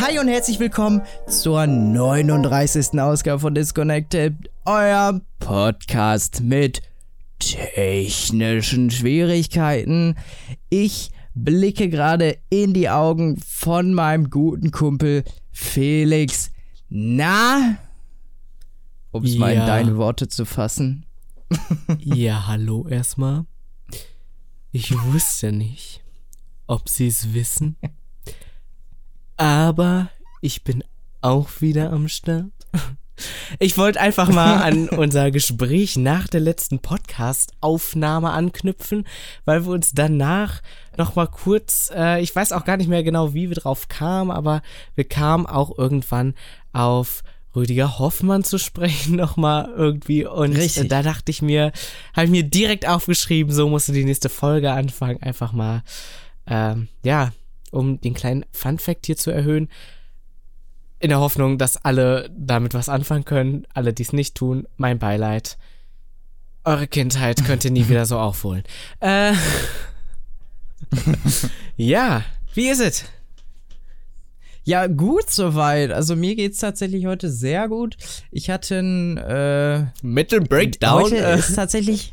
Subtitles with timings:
[0.00, 3.00] Hi und herzlich willkommen zur 39.
[3.00, 6.80] Ausgabe von Disconnected, euer Podcast mit
[7.40, 10.14] technischen Schwierigkeiten.
[10.68, 16.52] Ich blicke gerade in die Augen von meinem guten Kumpel Felix.
[16.88, 17.78] Na?
[19.10, 19.66] Um es mal in Ja.
[19.66, 21.04] deine Worte zu fassen.
[21.98, 23.44] Ja, hallo erstmal.
[24.78, 26.02] Ich wusste nicht,
[26.66, 27.76] ob Sie es wissen.
[29.38, 30.10] Aber
[30.42, 30.84] ich bin
[31.22, 32.52] auch wieder am Start.
[33.58, 39.06] Ich wollte einfach mal an unser Gespräch nach der letzten Podcast-Aufnahme anknüpfen,
[39.46, 40.60] weil wir uns danach
[40.98, 44.30] noch mal kurz, äh, ich weiß auch gar nicht mehr genau, wie wir drauf kamen,
[44.30, 44.60] aber
[44.94, 46.34] wir kamen auch irgendwann
[46.74, 47.22] auf
[47.56, 50.84] Rüdiger Hoffmann zu sprechen noch mal irgendwie und Richtig.
[50.84, 51.72] äh, da dachte ich mir,
[52.14, 55.82] habe ich mir direkt aufgeschrieben, so musst du die nächste Folge anfangen, einfach mal,
[56.46, 57.32] ähm, ja,
[57.72, 59.68] um den kleinen Fun-Fact hier zu erhöhen
[60.98, 63.66] in der Hoffnung, dass alle damit was anfangen können.
[63.74, 65.58] Alle, die es nicht tun, mein Beileid.
[66.64, 68.64] Eure Kindheit könnt ihr nie wieder so aufholen.
[69.00, 69.34] Äh,
[71.76, 73.04] ja, wie ist es?
[74.66, 75.92] Ja, gut soweit.
[75.92, 77.96] Also mir geht's tatsächlich heute sehr gut.
[78.32, 80.44] Ich hatte ein äh, Mittel
[81.04, 82.12] Heute ist tatsächlich.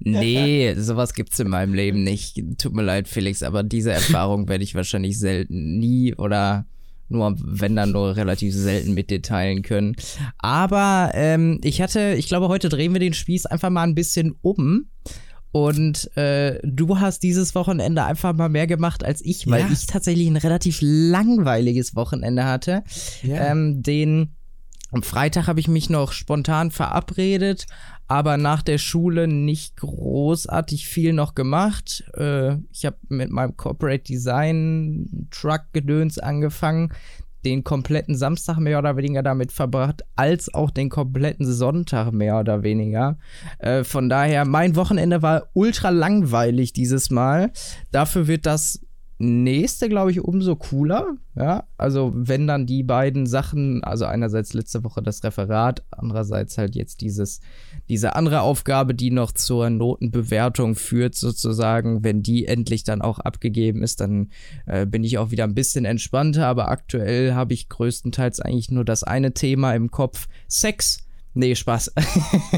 [0.00, 2.40] Nee, sowas gibt's in meinem Leben nicht.
[2.56, 6.64] Tut mir leid, Felix, aber diese Erfahrung werde ich wahrscheinlich selten, nie oder
[7.10, 9.94] nur, wenn dann nur relativ selten mit dir teilen können.
[10.38, 14.34] Aber ähm, ich hatte, ich glaube, heute drehen wir den Spieß einfach mal ein bisschen
[14.40, 14.86] um.
[15.52, 19.68] Und äh, du hast dieses Wochenende einfach mal mehr gemacht als ich, weil Ja.
[19.70, 22.82] ich tatsächlich ein relativ langweiliges Wochenende hatte.
[23.22, 23.50] Ja.
[23.50, 24.34] Ähm, den
[24.90, 27.66] am Freitag habe ich mich noch spontan verabredet,
[28.08, 32.04] aber nach der Schule nicht großartig viel noch gemacht.
[32.14, 36.92] Äh, ich habe mit meinem Corporate Design Truck Gedöns angefangen,
[37.44, 42.62] den kompletten Samstag mehr oder weniger damit verbracht, als auch den kompletten Sonntag mehr oder
[42.62, 43.18] weniger.
[43.58, 47.52] Äh, von daher, mein Wochenende war ultra langweilig dieses Mal.
[47.90, 48.80] Dafür wird das
[49.22, 51.14] nächste, glaube ich, umso cooler.
[51.34, 56.74] Ja, also wenn dann die beiden Sachen, also einerseits letzte Woche das Referat, andererseits halt
[56.74, 57.40] jetzt dieses,
[57.88, 63.82] diese andere Aufgabe, die noch zur Notenbewertung führt, sozusagen, wenn die endlich dann auch abgegeben
[63.82, 64.30] ist, dann
[64.66, 68.84] äh, bin ich auch wieder ein bisschen entspannter, aber aktuell habe ich größtenteils eigentlich nur
[68.84, 71.06] das eine Thema im Kopf, Sex.
[71.34, 71.92] Nee, Spaß.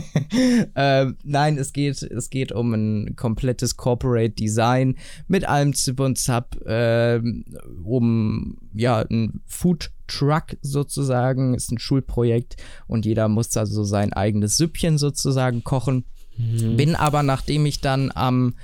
[0.75, 4.97] ähm, nein, es geht, es geht um ein komplettes Corporate Design
[5.29, 7.45] mit allem Zip und Zap, ähm,
[7.85, 14.13] um ja, ein Food Truck sozusagen, ist ein Schulprojekt und jeder muss da so sein
[14.13, 16.05] eigenes Süppchen sozusagen kochen.
[16.37, 18.55] Bin aber, nachdem ich dann am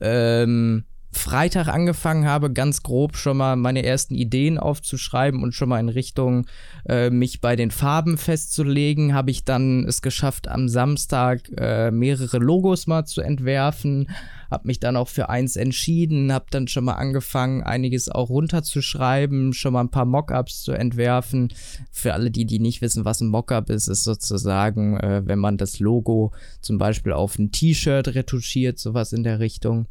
[0.00, 5.80] ähm, Freitag angefangen habe, ganz grob schon mal meine ersten Ideen aufzuschreiben und schon mal
[5.80, 6.46] in Richtung
[6.86, 12.38] äh, mich bei den Farben festzulegen, habe ich dann es geschafft, am Samstag äh, mehrere
[12.38, 14.10] Logos mal zu entwerfen,
[14.50, 19.54] habe mich dann auch für eins entschieden, habe dann schon mal angefangen, einiges auch runterzuschreiben,
[19.54, 21.48] schon mal ein paar Mockups zu entwerfen.
[21.90, 25.56] Für alle die, die nicht wissen, was ein Mockup ist, ist sozusagen, äh, wenn man
[25.56, 29.86] das Logo zum Beispiel auf ein T-Shirt retuschiert, sowas in der Richtung.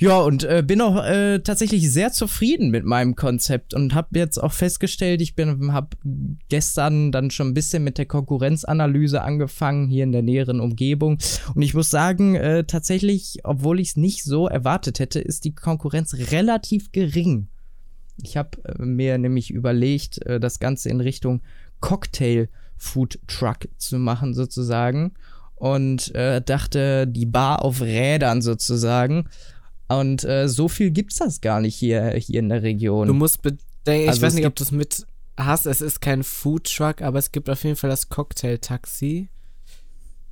[0.00, 4.38] Ja, und äh, bin auch äh, tatsächlich sehr zufrieden mit meinem Konzept und habe jetzt
[4.38, 5.96] auch festgestellt, ich bin habe
[6.48, 11.18] gestern dann schon ein bisschen mit der Konkurrenzanalyse angefangen hier in der näheren Umgebung
[11.52, 15.54] und ich muss sagen, äh, tatsächlich, obwohl ich es nicht so erwartet hätte, ist die
[15.54, 17.48] Konkurrenz relativ gering.
[18.22, 21.40] Ich habe äh, mir nämlich überlegt, äh, das Ganze in Richtung
[21.80, 25.14] Cocktail Food Truck zu machen sozusagen
[25.56, 29.28] und äh, dachte, die Bar auf Rädern sozusagen.
[29.88, 33.08] Und äh, so viel gibt's das gar nicht hier, hier in der Region.
[33.08, 33.62] Du musst bedenken,
[34.02, 35.06] ich Also weiß es nicht, ob du es mit
[35.38, 39.28] hast, es ist kein Food Truck, aber es gibt auf jeden Fall das Cocktail-Taxi.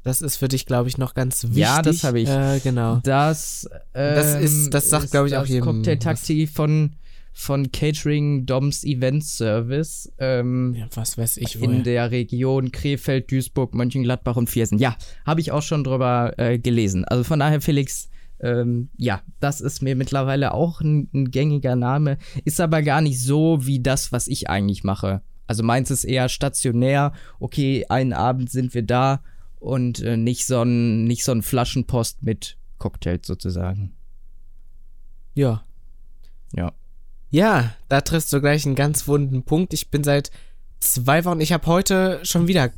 [0.02, 1.58] Das ist für dich, glaube ich, noch ganz wichtig.
[1.58, 2.28] Ja, das habe ich.
[2.28, 3.00] Äh, genau.
[3.02, 6.92] Das, ähm, Das ist- das sagt, ist glaub ich, auch das jedem Cocktail-Taxi von,
[7.32, 11.82] von Catering Doms Event Service ähm, Ja, was weiß ich in wohl.
[11.82, 14.78] der Region Krefeld, Duisburg, Mönchengladbach und Viersen.
[14.78, 17.04] Ja, habe ich auch schon drüber äh, gelesen.
[17.04, 18.08] Also von daher, Felix,
[18.40, 22.18] ähm, ja, das ist mir mittlerweile auch ein, ein gängiger Name.
[22.44, 25.22] Ist aber gar nicht so wie das, was ich eigentlich mache.
[25.46, 27.12] Also meins ist eher stationär.
[27.40, 29.22] Okay, einen Abend sind wir da
[29.58, 33.94] und äh, nicht so ein nicht so ein Flaschenpost mit Cocktails sozusagen.
[35.34, 35.64] Ja.
[36.54, 36.72] Ja.
[37.30, 39.72] Ja, da triffst du gleich einen ganz wunden Punkt.
[39.74, 40.30] Ich bin seit
[40.78, 42.70] zwei Wochen, ich habe heute schon wieder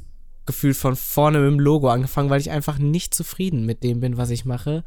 [0.47, 4.17] gefühlt von vorne mit dem Logo angefangen, weil ich einfach nicht zufrieden mit dem bin,
[4.17, 4.83] was ich mache.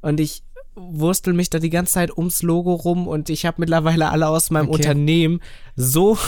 [0.00, 0.42] Und ich
[0.74, 4.50] wurstel mich da die ganze Zeit ums Logo rum und ich habe mittlerweile alle aus
[4.50, 4.76] meinem Okay.
[4.76, 5.40] Unternehmen
[5.74, 6.18] so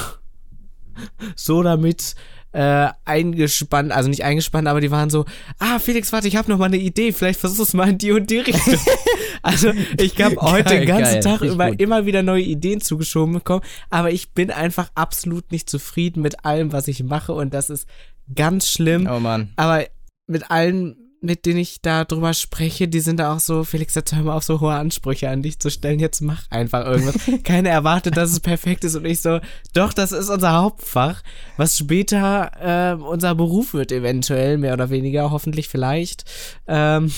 [1.36, 2.14] so damit
[2.52, 5.26] äh, eingespannt, also nicht eingespannt, aber die waren so,
[5.58, 7.98] ah Felix, warte, ich habe noch mal eine Idee, vielleicht versuchst du es mal in
[7.98, 8.78] die und die Richtung.
[9.42, 11.80] also ich habe heute Geil, den ganzen geil, Tag über gut.
[11.80, 16.72] immer wieder neue Ideen zugeschoben bekommen, aber ich bin einfach absolut nicht zufrieden mit allem,
[16.72, 17.86] was ich mache und das ist
[18.34, 19.08] ganz schlimm.
[19.10, 19.52] Oh Mann.
[19.56, 19.84] Aber
[20.26, 24.14] mit allen, mit denen ich da drüber spreche, die sind da auch so, Felix, jetzt
[24.14, 27.16] hör mal auf, so hohe Ansprüche an dich zu stellen, jetzt mach einfach irgendwas.
[27.44, 29.40] Keiner erwartet, dass es perfekt ist und ich so,
[29.74, 31.22] doch, das ist unser Hauptfach,
[31.56, 36.24] was später äh, unser Beruf wird, eventuell, mehr oder weniger, hoffentlich vielleicht.
[36.66, 37.12] Ähm,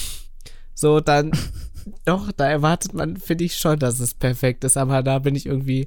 [0.75, 1.33] so, dann,
[2.05, 5.47] doch, da erwartet man, finde ich schon, dass es perfekt ist, aber da bin ich
[5.47, 5.87] irgendwie,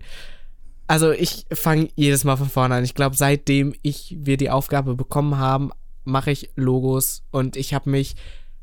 [0.87, 2.83] also ich fange jedes Mal von vorne an.
[2.83, 5.71] Ich glaube, seitdem ich wir die Aufgabe bekommen haben,
[6.03, 8.15] mache ich Logos und ich habe mich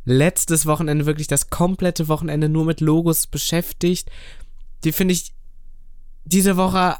[0.04, 4.10] letztes Wochenende wirklich das komplette Wochenende nur mit Logos beschäftigt.
[4.84, 5.32] Die finde ich
[6.24, 6.96] diese Woche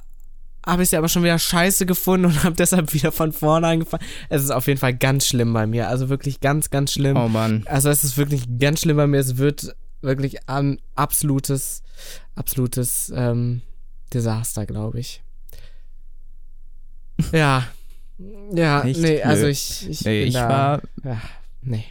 [0.66, 4.04] habe ich sie aber schon wieder scheiße gefunden und habe deshalb wieder von vorne angefangen.
[4.28, 7.16] Es ist auf jeden Fall ganz schlimm bei mir, also wirklich ganz ganz schlimm.
[7.16, 7.64] Oh Mann.
[7.66, 9.18] Also es ist wirklich ganz schlimm bei mir.
[9.18, 11.82] Es wird wirklich ein absolutes,
[12.34, 13.62] absolutes ähm,
[14.12, 15.22] Desaster, glaube ich.
[17.32, 17.66] Ja.
[18.54, 19.00] Ja, Echt?
[19.00, 19.50] nee, also Nö.
[19.50, 21.20] ich, ich, Nee, bin ich da, war, ja,
[21.62, 21.84] nee.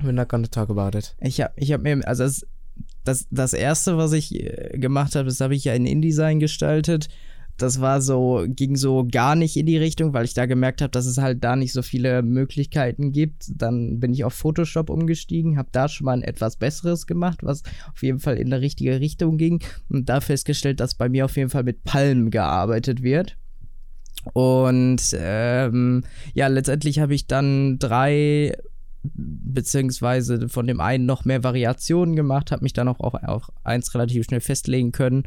[0.00, 1.14] We're not gonna talk about it.
[1.20, 2.46] ich habe ich hab mir, also das,
[3.04, 7.08] das, das erste, was ich äh, gemacht habe, das habe ich ja in InDesign gestaltet.
[7.58, 10.90] Das war so, ging so gar nicht in die Richtung, weil ich da gemerkt habe,
[10.92, 13.50] dass es halt da nicht so viele Möglichkeiten gibt.
[13.54, 17.62] Dann bin ich auf Photoshop umgestiegen, habe da schon mal ein etwas besseres gemacht, was
[17.92, 19.62] auf jeden Fall in die richtige Richtung ging.
[19.90, 23.36] Und da festgestellt, dass bei mir auf jeden Fall mit Palmen gearbeitet wird.
[24.32, 28.54] Und ähm, ja, letztendlich habe ich dann drei
[29.02, 33.94] beziehungsweise von dem einen noch mehr Variationen gemacht, habe mich dann auch auf, auf eins
[33.94, 35.24] relativ schnell festlegen können.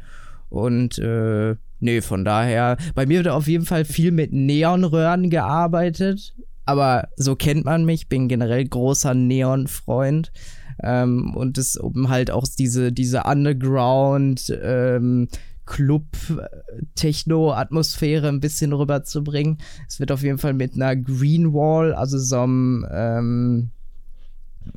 [0.49, 6.35] Und äh, nee, von daher, bei mir wird auf jeden Fall viel mit Neonröhren gearbeitet.
[6.65, 10.31] Aber so kennt man mich, bin generell großer Neon-Freund.
[10.81, 15.27] Ähm, und es um halt auch diese, diese Underground ähm,
[15.65, 19.57] Club-Techno-Atmosphäre ein bisschen rüberzubringen.
[19.87, 23.69] Es wird auf jeden Fall mit einer Green Wall, also so einem, ähm,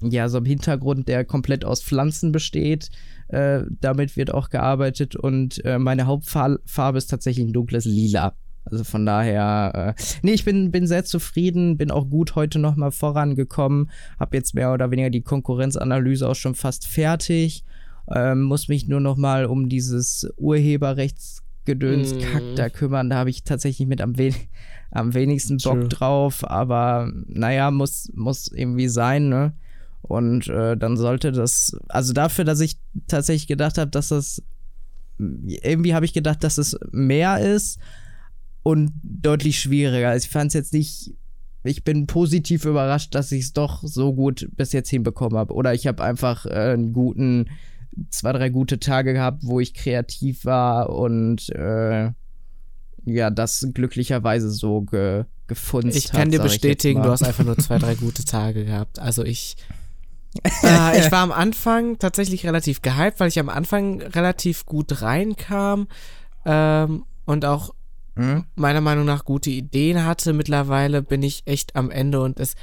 [0.00, 2.91] ja, so einem Hintergrund, der komplett aus Pflanzen besteht.
[3.29, 8.35] Äh, damit wird auch gearbeitet und äh, meine Hauptfarbe ist tatsächlich ein dunkles Lila.
[8.69, 12.91] Also von daher, äh, nee, ich bin, bin sehr zufrieden, bin auch gut heute nochmal
[12.91, 17.65] vorangekommen, habe jetzt mehr oder weniger die Konkurrenzanalyse auch schon fast fertig,
[18.14, 22.19] ähm, muss mich nur nochmal um dieses Urheberrechtsgedöns Mm.
[22.20, 24.35] Kack da kümmern, da habe ich tatsächlich mit am, wen
[24.91, 25.88] am wenigsten Bock True.
[25.88, 29.53] drauf, aber naja, muss, muss irgendwie sein, ne?
[30.03, 34.41] Und äh, dann sollte das, also dafür, dass ich tatsächlich gedacht habe, dass das,
[35.19, 37.81] irgendwie habe ich gedacht, dass es mehr ist
[38.62, 40.11] und deutlich schwieriger.
[40.11, 41.14] Also ich fand es jetzt nicht,
[41.64, 45.55] ich bin positiv überrascht, dass ich es doch so gut bis jetzt hinbekommen habe.
[45.55, 47.49] Oder ich habe einfach äh, einen guten,
[48.11, 52.11] zwei, drei gute Tage gehabt, wo ich kreativ war und äh,
[53.05, 57.57] ja, das glücklicherweise so ge, gefunzt Ich kann hat, dir bestätigen, du hast einfach nur
[57.57, 58.99] zwei, drei gute Tage gehabt.
[58.99, 59.57] Also ich.
[60.63, 65.88] äh, ich war am Anfang tatsächlich relativ gehypt, weil ich am Anfang relativ gut reinkam
[66.45, 67.73] ähm, und auch
[68.17, 68.45] Hm?
[68.55, 70.33] meiner Meinung nach gute Ideen hatte.
[70.33, 72.55] Mittlerweile bin ich echt am Ende und es,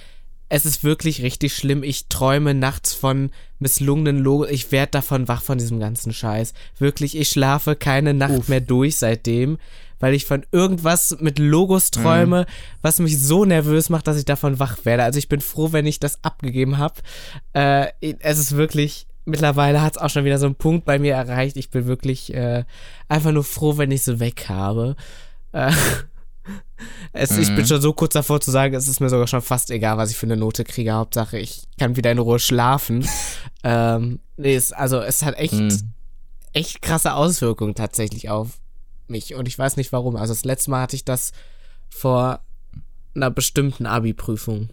[0.53, 1.81] es ist wirklich richtig schlimm.
[1.81, 4.51] Ich träume nachts von misslungenen Logos.
[4.51, 6.53] Ich werde davon wach von diesem ganzen Scheiß.
[6.77, 8.49] Wirklich, ich schlafe keine Nacht Uff.
[8.49, 9.57] mehr durch seitdem,
[9.99, 12.45] weil ich von irgendwas mit Logos träume,
[12.83, 15.01] was mich so nervös macht, dass ich davon wach werde.
[15.01, 17.01] Also ich bin froh, wenn ich das abgegeben habe.
[17.53, 17.87] Äh,
[18.19, 19.07] es ist wirklich.
[19.25, 21.57] Mittlerweile hat es auch schon wieder so einen Punkt bei mir erreicht.
[21.57, 22.63] Ich bin wirklich äh,
[23.07, 24.97] einfach nur froh, wenn ich sie weg habe.
[25.51, 25.71] Äh,
[27.13, 27.65] es, Ich bin Mhm.
[27.65, 30.17] schon so kurz davor zu sagen, es ist mir sogar schon fast egal, was ich
[30.17, 30.93] für eine Note kriege.
[30.93, 33.07] Hauptsache, ich kann wieder in Ruhe schlafen.
[33.63, 35.93] ähm, nee, es, also es hat echt, Hm.
[36.53, 38.59] echt krasse Auswirkungen tatsächlich auf
[39.07, 39.35] mich.
[39.35, 40.15] Und ich weiß nicht warum.
[40.15, 41.31] Also das letzte Mal hatte ich das
[41.89, 42.39] vor
[43.15, 44.69] einer bestimmten Abi-Prüfung.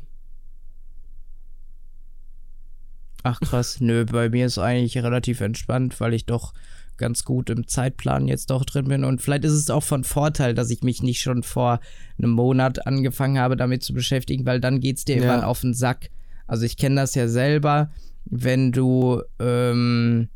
[3.23, 6.55] Ach krass, nö, bei mir ist eigentlich relativ entspannt, weil ich doch
[7.01, 9.03] ganz gut im Zeitplan jetzt doch drin bin.
[9.03, 11.81] Und vielleicht ist es auch von Vorteil, dass ich mich nicht schon vor
[12.19, 15.23] einem Monat angefangen habe, damit zu beschäftigen, weil dann geht's dir Ja.
[15.23, 16.11] irgendwann auf den Sack.
[16.47, 17.91] Also ich kenne das ja selber,
[18.27, 20.29] wenn du ähm,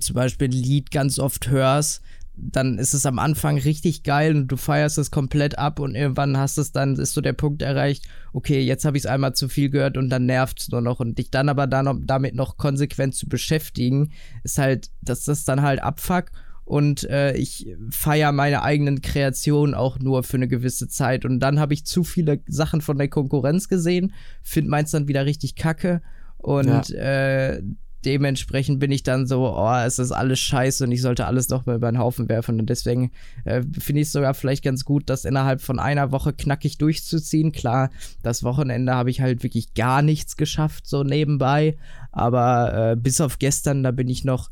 [0.00, 2.02] zum Beispiel ein Lied ganz oft hörst,
[2.42, 6.36] dann ist es am Anfang richtig geil und du feierst es komplett ab und irgendwann
[6.36, 9.48] hast es dann, ist so der Punkt erreicht, okay, jetzt habe ich es einmal zu
[9.48, 11.00] viel gehört und dann nervt es nur noch.
[11.00, 15.62] Und dich dann aber dann damit noch konsequent zu beschäftigen, ist halt, dass das dann
[15.62, 16.26] halt abfuck.
[16.64, 21.24] Und äh, ich feiere meine eigenen Kreationen auch nur für eine gewisse Zeit.
[21.24, 25.26] Und dann habe ich zu viele Sachen von der Konkurrenz gesehen, finde meins dann wieder
[25.26, 26.00] richtig kacke.
[26.38, 27.50] Und ja.
[27.54, 27.62] äh,
[28.04, 31.66] dementsprechend bin ich dann so, oh, es ist alles scheiße und ich sollte alles noch
[31.66, 32.60] mal über den Haufen werfen.
[32.60, 33.10] Und deswegen
[33.44, 37.52] äh, finde ich es sogar vielleicht ganz gut, das innerhalb von einer Woche knackig durchzuziehen.
[37.52, 37.90] Klar,
[38.22, 41.76] das Wochenende habe ich halt wirklich gar nichts geschafft, so nebenbei.
[42.12, 44.50] Aber äh, bis auf gestern, da bin ich noch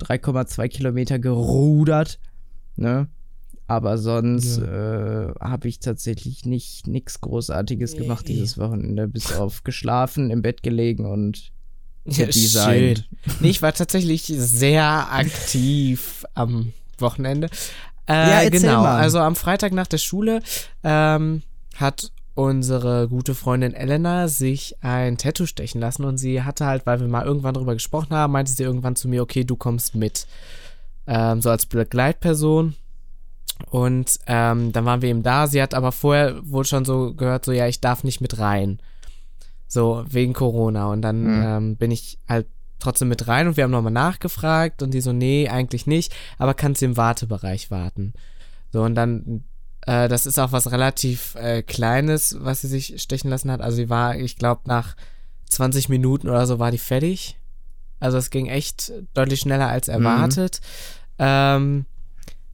[0.00, 2.18] 3,2 Kilometer gerudert.
[2.76, 3.08] Ne?
[3.66, 5.30] Aber sonst ja.
[5.30, 10.62] äh, habe ich tatsächlich nicht nichts Großartiges gemacht dieses Wochenende, bis auf geschlafen, im Bett
[10.62, 11.53] gelegen und
[12.04, 13.04] ja, schön.
[13.40, 17.48] Nee, ich war tatsächlich sehr aktiv am Wochenende.
[18.06, 18.82] Äh, ja, genau.
[18.82, 19.00] Mal.
[19.00, 20.42] Also am Freitag nach der Schule
[20.82, 21.42] ähm,
[21.76, 27.00] hat unsere gute Freundin Elena sich ein Tattoo stechen lassen und sie hatte halt, weil
[27.00, 30.26] wir mal irgendwann drüber gesprochen haben, meinte sie irgendwann zu mir, okay, du kommst mit.
[31.06, 32.74] Ähm, so als Begleitperson.
[33.70, 35.46] Und ähm, dann waren wir eben da.
[35.46, 38.80] Sie hat aber vorher wohl schon so gehört, so ja, ich darf nicht mit rein.
[39.74, 40.86] So, wegen Corona.
[40.86, 41.42] Und dann mhm.
[41.44, 42.46] ähm, bin ich halt
[42.78, 46.54] trotzdem mit rein und wir haben nochmal nachgefragt und die so, nee, eigentlich nicht, aber
[46.54, 48.12] kannst du im Wartebereich warten.
[48.72, 49.42] So, und dann,
[49.80, 53.60] äh, das ist auch was relativ äh, Kleines, was sie sich stechen lassen hat.
[53.60, 54.94] Also sie war, ich glaube, nach
[55.46, 57.36] 20 Minuten oder so war die fertig.
[57.98, 59.94] Also es ging echt deutlich schneller als mhm.
[59.94, 60.60] erwartet.
[61.18, 61.18] Mhm.
[61.18, 61.86] Ähm,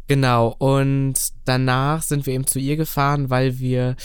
[0.07, 3.97] genau, und danach sind wir eben zu ihr gefahren, weil wir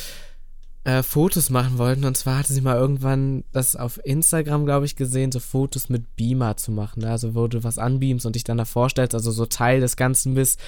[0.85, 2.05] äh, Fotos machen wollten.
[2.05, 6.15] Und zwar hatte sie mal irgendwann das auf Instagram, glaube ich, gesehen, so Fotos mit
[6.15, 7.01] Beamer zu machen.
[7.01, 7.09] Ne?
[7.09, 10.35] Also wo du was anbeamst und dich dann da vorstellst, also so Teil des Ganzen
[10.35, 10.59] bist.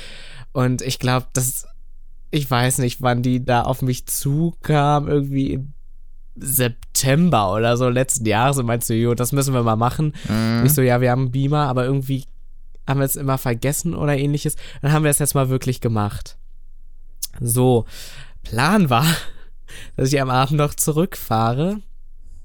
[0.52, 1.68] Und ich glaube, das,
[2.32, 5.74] ich weiß nicht, wann die da auf mich zukam, irgendwie im
[6.36, 10.14] September oder so letzten Jahres und meinst du, jo, das müssen wir mal machen.
[10.28, 10.64] Mhm.
[10.66, 12.26] Ich so, ja, wir haben einen Beamer, aber irgendwie
[12.88, 14.56] haben wir es immer vergessen oder ähnliches.
[14.82, 16.38] Dann haben wir es jetzt mal wirklich gemacht.
[17.40, 17.86] So,
[18.44, 19.06] Plan war,
[19.96, 21.82] dass ich am Abend noch zurückfahre.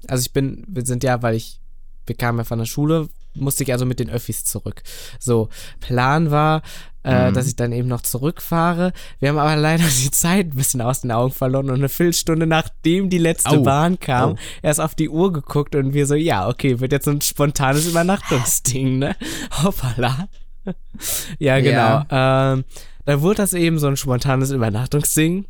[0.07, 1.59] Also ich bin, wir sind ja, weil ich,
[2.05, 4.83] wir kamen ja von der Schule, musste ich also mit den Öffis zurück.
[5.19, 5.49] So,
[5.79, 6.61] Plan war,
[7.03, 7.33] äh, mhm.
[7.33, 8.93] dass ich dann eben noch zurückfahre.
[9.19, 12.47] Wir haben aber leider die Zeit ein bisschen aus den Augen verloren und eine Viertelstunde
[12.47, 13.63] nachdem die letzte Au.
[13.63, 14.35] Bahn kam, Au.
[14.61, 17.87] erst auf die Uhr geguckt und wir so, ja, okay, wird jetzt so ein spontanes
[17.87, 19.15] Übernachtungsding, ne?
[19.63, 20.27] Hoppala.
[21.39, 22.05] ja, genau.
[22.09, 22.53] Ja.
[22.53, 22.65] Ähm,
[23.05, 25.45] dann wurde das eben so ein spontanes Übernachtungsding.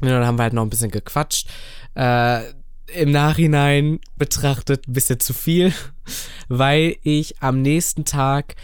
[0.00, 1.48] Und dann haben wir halt noch ein bisschen gequatscht.
[1.94, 2.50] Äh,
[2.92, 5.72] Im Nachhinein betrachtet ein bisschen zu viel,
[6.48, 8.56] weil ich am nächsten Tag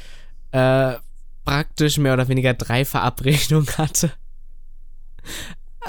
[0.52, 0.94] äh,
[1.44, 4.12] praktisch mehr oder weniger drei Verabredungen hatte.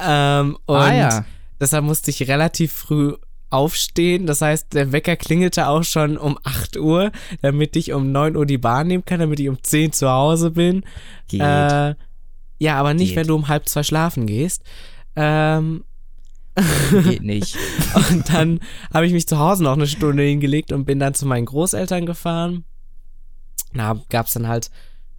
[0.02, 1.26] Ähm, und ah, ja.
[1.60, 3.14] deshalb musste ich relativ früh
[3.50, 4.26] aufstehen.
[4.26, 7.12] Das heißt, der Wecker klingelte auch schon um 8 Uhr,
[7.42, 10.52] damit ich um 9 Uhr die Bahn nehmen kann, damit ich um 10 zu Hause
[10.52, 10.84] bin.
[11.34, 11.96] Äh,
[12.60, 13.18] ja, aber nicht, Geht.
[13.18, 14.64] wenn du um halb zwei schlafen gehst.
[15.16, 15.84] Ähm,
[17.04, 17.58] Geht nicht.
[18.12, 18.60] und dann
[18.94, 22.06] habe ich mich zu Hause noch eine Stunde hingelegt und bin dann zu meinen Großeltern
[22.06, 22.66] gefahren.
[23.74, 24.70] Da gab es dann halt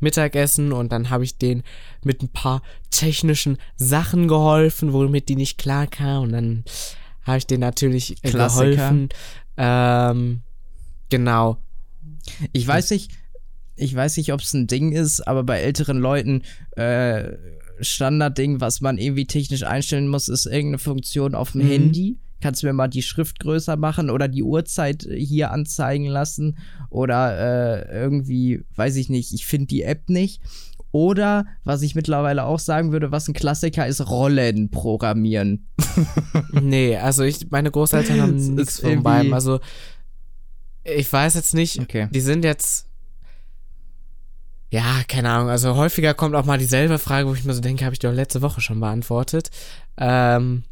[0.00, 1.62] Mittagessen und dann habe ich denen
[2.04, 6.24] mit ein paar technischen Sachen geholfen, womit die nicht klar kamen.
[6.24, 6.64] Und dann
[7.24, 8.70] habe ich denen natürlich Klassiker.
[8.70, 9.08] geholfen.
[9.56, 10.40] Ähm,
[11.08, 11.58] genau.
[12.52, 13.10] Ich weiß nicht,
[13.76, 17.32] ich weiß nicht, ob es ein Ding ist, aber bei älteren Leuten äh,
[17.82, 21.68] Standardding, was man irgendwie technisch einstellen muss, ist irgendeine Funktion auf dem mhm.
[21.68, 22.18] Handy.
[22.40, 26.58] Kannst du mir mal die Schrift größer machen oder die Uhrzeit hier anzeigen lassen
[26.90, 30.40] oder äh, irgendwie, weiß ich nicht, ich finde die App nicht.
[30.92, 35.68] Oder, was ich mittlerweile auch sagen würde, was ein Klassiker ist, Rollen programmieren.
[36.52, 39.32] nee, also ich, meine Großeltern haben nichts von beiden.
[39.32, 39.60] Also,
[40.84, 42.08] ich weiß jetzt nicht, okay.
[42.12, 42.91] die sind jetzt
[44.72, 45.50] ja, keine Ahnung.
[45.50, 48.10] Also häufiger kommt auch mal dieselbe Frage, wo ich mir so denke, habe ich doch
[48.10, 49.50] letzte Woche schon beantwortet.
[49.98, 50.64] Ähm,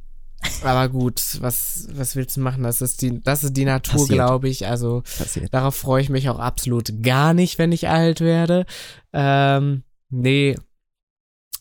[0.63, 2.63] aber gut, was, was willst du machen?
[2.63, 4.67] Das ist die, das ist die Natur, glaube ich.
[4.67, 5.53] Also Passiert.
[5.53, 8.65] darauf freue ich mich auch absolut gar nicht, wenn ich alt werde.
[9.13, 10.57] Ähm, nee,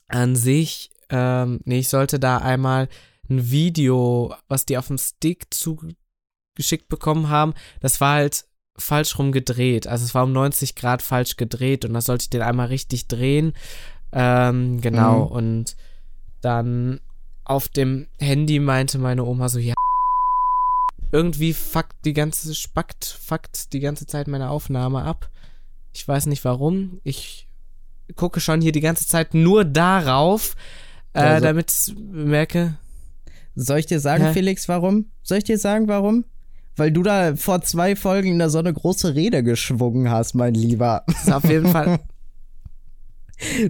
[0.07, 2.87] an sich, ähm, nee, ich sollte da einmal
[3.29, 8.45] ein Video, was die auf dem Stick zugeschickt bekommen haben, das war halt
[8.79, 9.87] falsch rum gedreht.
[9.87, 13.07] Also es war um 90 Grad falsch gedreht und da sollte ich den einmal richtig
[13.07, 13.53] drehen.
[14.11, 15.25] Ähm, genau.
[15.25, 15.31] Mhm.
[15.31, 15.75] Und
[16.41, 16.99] dann
[17.45, 19.73] auf dem Handy meinte meine Oma so, ja,
[21.11, 25.29] irgendwie fuckt die ganze, spackt, fuckt die ganze Zeit meine Aufnahme ab.
[25.93, 27.01] Ich weiß nicht warum.
[27.03, 27.47] Ich
[28.15, 30.55] gucke schon hier die ganze Zeit nur darauf,
[31.13, 32.77] äh, Also- damit ich merke,
[33.55, 34.33] Soll ich dir sagen, Hä?
[34.33, 35.07] Felix, warum?
[35.21, 36.23] Soll ich dir sagen, warum?
[36.79, 41.03] Weil du da vor zwei Folgen da so eine große Rede geschwungen hast, mein Lieber.
[41.07, 41.99] das ist auf jeden Fall.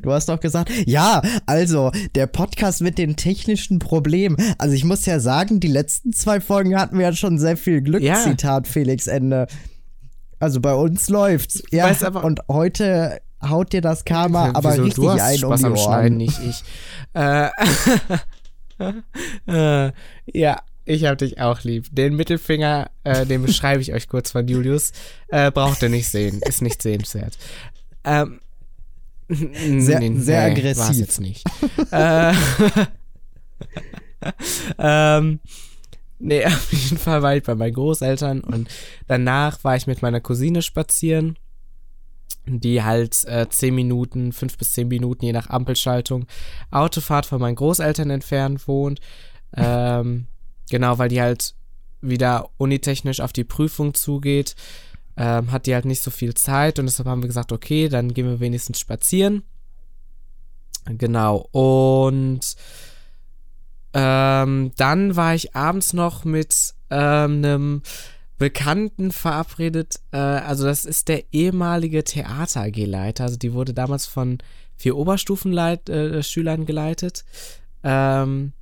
[0.01, 4.35] Du hast doch gesagt, ja, also der Podcast mit den technischen Problemen.
[4.57, 7.81] Also ich muss ja sagen, die letzten zwei Folgen hatten wir ja schon sehr viel
[7.83, 8.15] Glück, Ja.
[8.15, 9.45] Zitat Felix Ende.
[10.39, 11.61] Also bei uns läuft's.
[11.69, 14.81] Ja, weiß aber- und heute haut dir das Karma aber Wieso?
[14.85, 16.17] richtig du hast ein Spaß um am die Schneiden, Ohren.
[16.17, 16.63] nicht ich.
[17.13, 17.49] Äh,
[19.87, 19.91] äh,
[20.33, 21.87] ja, ich hab dich auch lieb.
[21.91, 24.91] Den Mittelfinger, äh, den beschreibe ich euch kurz von Julius.
[25.27, 27.37] Äh, braucht ihr nicht sehen, ist nicht sehenswert.
[28.03, 28.39] Ähm,
[29.29, 30.97] Sehr- sehr war's aggressiv.
[30.97, 31.45] jetzt nicht.
[31.91, 32.33] äh,
[34.79, 35.39] ähm,
[36.19, 38.69] nee, auf jeden Fall war ich bei meinen Großeltern und
[39.07, 41.37] danach war ich mit meiner Cousine spazieren
[42.51, 46.25] die halt äh, 10 Minuten, 5 bis 10 Minuten, je nach Ampelschaltung,
[46.71, 48.99] Autofahrt von meinen Großeltern entfernt wohnt.
[49.55, 50.25] Ähm,
[50.69, 51.55] genau, weil die halt
[52.01, 54.55] wieder unitechnisch auf die Prüfung zugeht,
[55.17, 58.13] ähm, hat die halt nicht so viel Zeit und deshalb haben wir gesagt, okay, dann
[58.13, 59.43] gehen wir wenigstens spazieren.
[60.85, 62.55] Genau, und
[63.93, 67.81] ähm, dann war ich abends noch mit ähm, einem
[68.37, 69.99] Bekannten verabredet.
[70.11, 73.25] Äh, also das ist der ehemalige Theater AG-Leiter.
[73.25, 74.37] Also die wurde damals von
[74.77, 77.25] vier Oberstufenschülern äh, geleitet.
[77.83, 78.53] Ähm,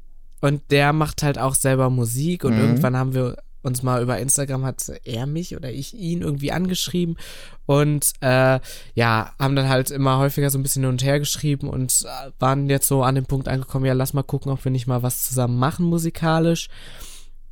[0.42, 2.60] und der macht halt auch selber Musik und Mhm.
[2.60, 7.18] irgendwann haben wir uns mal über Instagram hat er mich oder ich ihn irgendwie angeschrieben
[7.66, 8.60] und äh,
[8.94, 12.32] ja, haben dann halt immer häufiger so ein bisschen hin und her geschrieben und äh,
[12.40, 15.04] waren jetzt so an dem Punkt angekommen, ja, lass mal gucken, ob wir nicht mal
[15.04, 16.70] was zusammen machen musikalisch.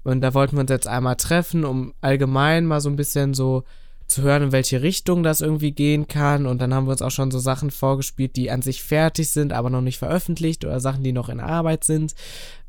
[0.03, 3.63] Und da wollten wir uns jetzt einmal treffen, um allgemein mal so ein bisschen so
[4.07, 6.45] zu hören, in welche Richtung das irgendwie gehen kann.
[6.45, 9.51] Und dann haben wir uns auch schon so Sachen vorgespielt, die an sich fertig sind,
[9.51, 12.13] aber noch nicht veröffentlicht oder Sachen, die noch in Arbeit sind.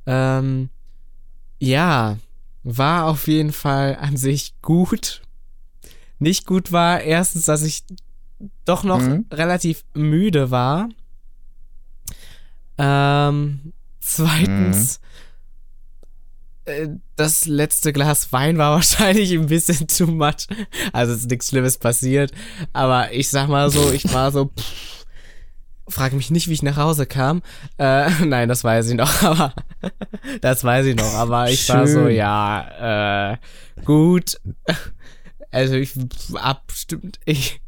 [0.07, 0.71] Ähm,
[1.59, 2.19] ja,
[2.63, 5.23] war auf jeden Fall an sich gut.
[6.19, 7.85] Nicht gut war erstens, dass ich
[8.65, 9.27] doch noch Mhm.
[9.33, 10.89] relativ müde war.
[12.79, 15.01] Ähm, zweitens,
[16.67, 20.47] äh, das letzte Glas Wein war wahrscheinlich ein bisschen too much.
[20.93, 22.33] Also ist nichts Schlimmes passiert.
[22.73, 25.06] Aber ich sag mal so, ich war so, pff,
[25.89, 27.43] frag mich nicht, wie ich nach Hause kam.
[27.79, 29.55] Äh, nein, das weiß ich noch, aber
[30.41, 31.15] das weiß ich noch.
[31.15, 32.17] Aber ich war so, Schön.
[32.17, 33.37] ja, äh,
[33.85, 34.41] gut.
[35.51, 35.93] Also ich
[36.35, 37.61] abstimmt, ich.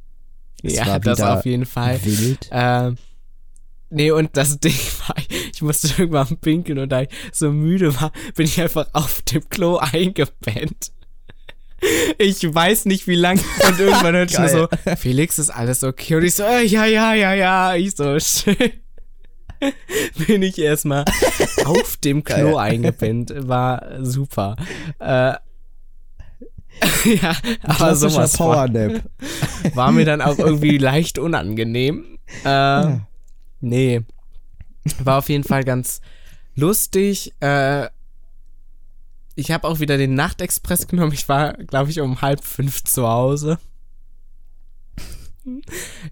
[0.62, 2.00] Es ja, das auf jeden Fall.
[2.04, 2.48] Wild.
[2.50, 2.96] Ähm,
[3.90, 5.14] nee, und das Ding war,
[5.52, 9.48] ich musste irgendwann pinkeln und da ich so müde war, bin ich einfach auf dem
[9.48, 10.90] Klo eingepennt.
[12.19, 13.38] Ich weiß nicht, wie lang.
[13.69, 16.17] Und irgendwann hörte ich nur so, Felix, ist alles okay?
[16.17, 17.75] Und ich so, äh, ja, ja, ja, ja.
[17.75, 18.57] Ich so, schön.
[20.27, 21.05] Bin ich erstmal
[21.64, 22.57] auf dem Klo Geil.
[22.57, 23.33] eingepennt.
[23.37, 24.57] War super.
[24.99, 25.35] Äh,
[27.05, 29.03] ja, aber sowas Powernap.
[29.75, 32.19] war mir dann auch irgendwie leicht unangenehm.
[32.45, 32.99] Äh,
[33.61, 34.03] nee.
[35.03, 36.01] War auf jeden Fall ganz
[36.55, 37.35] lustig.
[37.41, 37.88] Äh,
[39.38, 41.12] ich habe auch wieder den Nachtexpress genommen.
[41.12, 43.59] Ich war, glaube ich, um halb fünf zu Hause.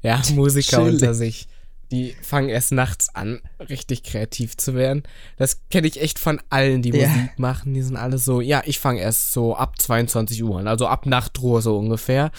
[0.02, 0.94] Ja, Musiker Chillig.
[0.94, 1.48] unter sich.
[1.92, 5.04] Die fangen erst nachts an, richtig kreativ zu werden.
[5.36, 7.06] Das kenne ich echt von allen, die Ja.
[7.08, 7.74] Musik machen.
[7.74, 11.06] Die sind alle so, ja, ich fange erst so ab 22 Uhr an, also ab
[11.06, 12.32] Nachtruhe so ungefähr.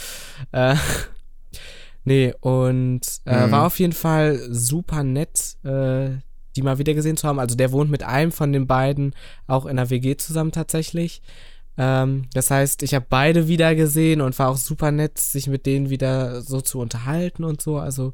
[0.52, 0.76] Äh,
[2.04, 3.52] nee, und äh, Mhm.
[3.52, 6.18] war auf jeden Fall super nett, äh,
[6.58, 7.40] die mal wieder gesehen zu haben.
[7.40, 9.16] Also der wohnt mit einem von den beiden
[9.46, 11.22] auch in der WG zusammen tatsächlich.
[11.78, 15.66] Ähm, das heißt, ich habe beide wieder gesehen und war auch super nett, sich mit
[15.66, 17.78] denen wieder so zu unterhalten und so.
[17.78, 18.14] Also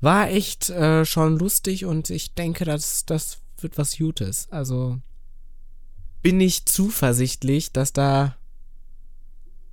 [0.00, 4.48] war echt äh, schon lustig und ich denke, dass das wird was Gutes.
[4.50, 4.98] Also
[6.22, 8.36] bin ich zuversichtlich, dass da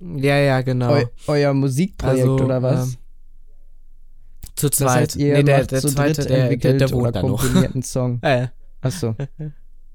[0.00, 0.92] ja, ja, genau.
[0.92, 2.88] Eu euer Musikprojekt Also, oder was?
[2.88, 2.96] ähm,
[4.56, 4.90] Zu das zweit.
[4.90, 7.44] heißt, ihr nee, der, der zweite, der, der, der wohnt oder da noch.
[7.82, 8.20] Song.
[8.22, 8.48] Äh,
[8.80, 9.16] Achso.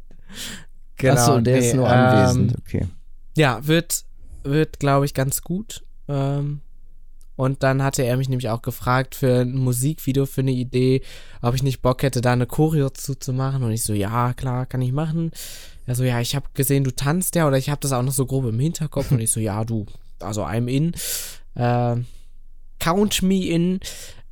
[0.98, 2.56] genau, Achso, der nee, ist nur ähm, anwesend.
[2.60, 2.88] Okay.
[3.38, 4.04] Ja, wird,
[4.43, 5.84] wird glaube ich, ganz gut.
[6.08, 6.62] Ähm,
[7.39, 11.04] und dann hatte er mich nämlich auch gefragt für ein Musikvideo, für eine Idee,
[11.41, 13.63] ob ich nicht Bock hätte, da eine Choreo zuzumachen.
[13.63, 15.32] Und ich so, ja, klar, kann ich machen.
[15.86, 18.12] Er so, ja, ich habe gesehen, du tanzt ja, oder ich habe das auch noch
[18.12, 19.12] so grob im Hinterkopf.
[19.12, 19.86] Und ich so, ja, du,
[20.19, 20.91] also I'm in.
[21.56, 22.08] Ähm,
[22.78, 23.80] count me in.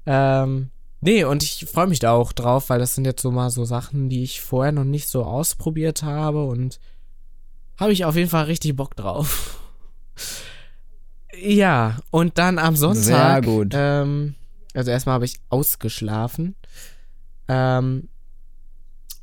[0.08, 3.50] Ähm, nee, und ich freue mich da auch drauf, weil das sind jetzt so mal
[3.50, 6.80] so Sachen, die ich vorher noch nicht so ausprobiert habe und
[7.78, 9.60] habe ich auf jeden Fall richtig Bock drauf.
[11.40, 13.74] Ja, und dann am Sonntag Sehr gut.
[13.76, 14.34] Ähm,
[14.74, 16.56] Also erstmal habe ich ausgeschlafen
[17.48, 18.10] ähm,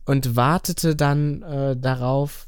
[0.05, 2.47] und wartete dann äh, darauf,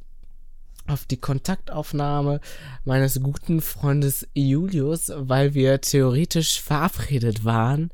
[0.88, 2.40] auf die Kontaktaufnahme
[2.85, 7.90] meines guten Freundes Julius, weil wir theoretisch verabredet waren.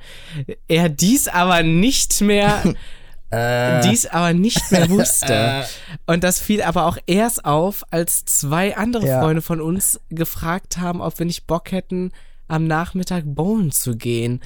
[0.68, 2.62] Er dies aber nicht mehr
[3.30, 3.80] äh.
[3.88, 5.32] dies aber nicht mehr wusste.
[5.32, 5.64] Äh.
[6.06, 9.20] Und das fiel aber auch erst auf, als zwei andere ja.
[9.20, 12.12] Freunde von uns gefragt haben, ob wir nicht Bock hätten,
[12.48, 14.40] am Nachmittag bowlen zu gehen.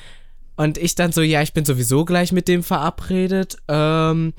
[0.57, 3.57] Und ich dann so, ja, ich bin sowieso gleich mit dem verabredet.
[3.69, 4.33] Ähm,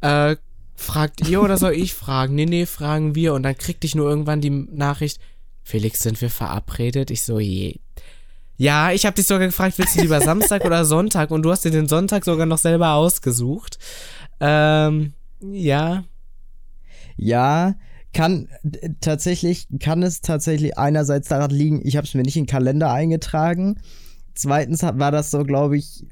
[0.00, 0.36] äh,
[0.74, 2.34] fragt ihr oder soll ich fragen?
[2.34, 3.34] Nee, nee, fragen wir.
[3.34, 5.20] Und dann kriegte ich nur irgendwann die Nachricht,
[5.62, 7.10] Felix, sind wir verabredet?
[7.10, 7.76] Ich so, je.
[8.56, 11.30] Ja, ich habe dich sogar gefragt, willst du lieber Samstag oder Sonntag?
[11.30, 13.78] Und du hast dir den Sonntag sogar noch selber ausgesucht.
[14.40, 16.04] Ähm, ja.
[17.16, 17.74] Ja,
[18.12, 18.48] kann
[19.00, 22.92] tatsächlich, kann es tatsächlich einerseits daran liegen, ich habe es mir nicht in den Kalender
[22.92, 23.80] eingetragen.
[24.34, 26.06] Zweitens war das so, glaube ich,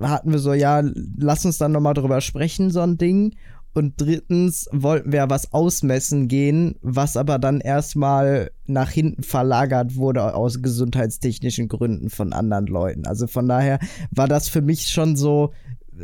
[0.00, 0.82] hatten wir so, ja,
[1.16, 3.36] lass uns dann nochmal drüber sprechen, so ein Ding.
[3.72, 10.34] Und drittens wollten wir was ausmessen gehen, was aber dann erstmal nach hinten verlagert wurde
[10.34, 13.06] aus gesundheitstechnischen Gründen von anderen Leuten.
[13.06, 13.78] Also von daher
[14.10, 15.52] war das für mich schon so,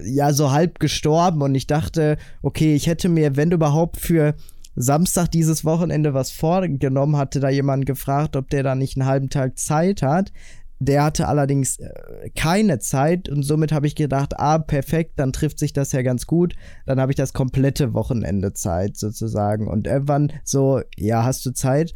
[0.05, 4.35] ja, so halb gestorben und ich dachte, okay, ich hätte mir, wenn überhaupt, für
[4.77, 9.31] Samstag dieses Wochenende was vorgenommen, hatte da jemand gefragt, ob der da nicht einen halben
[9.31, 10.33] Tag Zeit hat.
[10.79, 15.59] Der hatte allerdings äh, keine Zeit und somit habe ich gedacht, ah, perfekt, dann trifft
[15.59, 16.55] sich das ja ganz gut.
[16.85, 19.69] Dann habe ich das komplette Wochenende Zeit sozusagen.
[19.69, 21.95] Und irgendwann so, ja, hast du Zeit?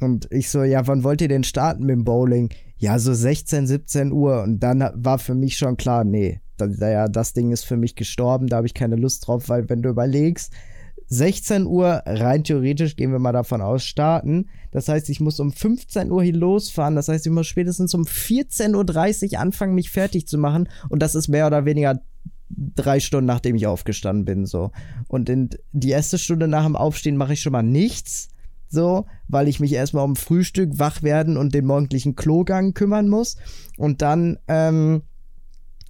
[0.00, 2.50] Und ich so, ja, wann wollt ihr denn starten mit dem Bowling?
[2.76, 4.42] Ja, so 16, 17 Uhr.
[4.42, 7.94] Und dann war für mich schon klar, nee, das, ja, das Ding ist für mich
[7.94, 10.52] gestorben, da habe ich keine Lust drauf, weil wenn du überlegst,
[11.10, 14.48] 16 Uhr, rein theoretisch gehen wir mal davon aus, starten.
[14.70, 16.94] Das heißt, ich muss um 15 Uhr hier losfahren.
[16.94, 20.68] Das heißt, ich muss spätestens um 14.30 Uhr anfangen, mich fertig zu machen.
[20.88, 22.00] Und das ist mehr oder weniger
[22.48, 24.46] drei Stunden, nachdem ich aufgestanden bin.
[24.46, 24.70] So.
[25.08, 28.28] Und in die erste Stunde nach dem Aufstehen mache ich schon mal nichts.
[28.68, 33.36] So, weil ich mich erstmal um Frühstück, wach werden und den morgendlichen Klogang kümmern muss.
[33.76, 35.02] Und dann, ähm,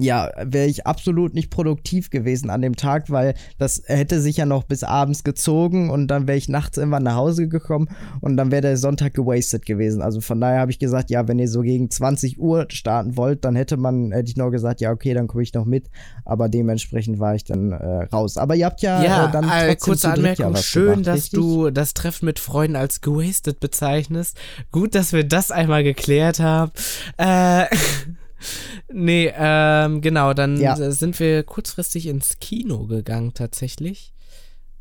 [0.00, 4.46] ja, wäre ich absolut nicht produktiv gewesen an dem Tag, weil das hätte sich ja
[4.46, 7.88] noch bis abends gezogen und dann wäre ich nachts irgendwann nach Hause gekommen
[8.20, 10.00] und dann wäre der Sonntag gewastet gewesen.
[10.00, 13.44] Also von daher habe ich gesagt, ja, wenn ihr so gegen 20 Uhr starten wollt,
[13.44, 15.90] dann hätte man, hätte ich noch gesagt, ja, okay, dann komme ich noch mit.
[16.24, 18.38] Aber dementsprechend war ich dann äh, raus.
[18.38, 21.38] Aber ihr habt ja, ja äh, dann äh, kurze Anmerkung, ja schön, gemacht, dass richtig?
[21.38, 24.38] du das Treffen mit Freunden als gewastet bezeichnest.
[24.72, 26.72] Gut, dass wir das einmal geklärt haben.
[27.18, 27.66] Äh
[28.92, 30.76] nee, ähm, genau, dann ja.
[30.90, 34.12] sind wir kurzfristig ins Kino gegangen tatsächlich.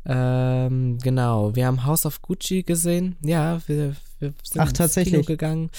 [0.06, 3.16] Ähm, genau, wir haben House of Gucci gesehen.
[3.22, 5.14] Ja, wir, wir sind Ach, ins tatsächlich?
[5.14, 5.70] Kino gegangen.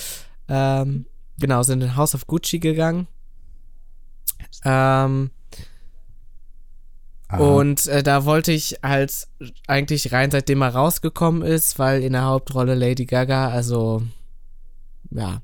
[0.48, 1.06] Ähm,
[1.39, 3.08] genau, sind in House of Gucci gegangen.
[4.63, 5.32] Ähm,
[7.38, 9.28] und äh, da wollte ich halt
[9.65, 14.04] eigentlich rein, seitdem er rausgekommen ist, weil in der Hauptrolle Lady Gaga, also
[15.12, 15.41] ja,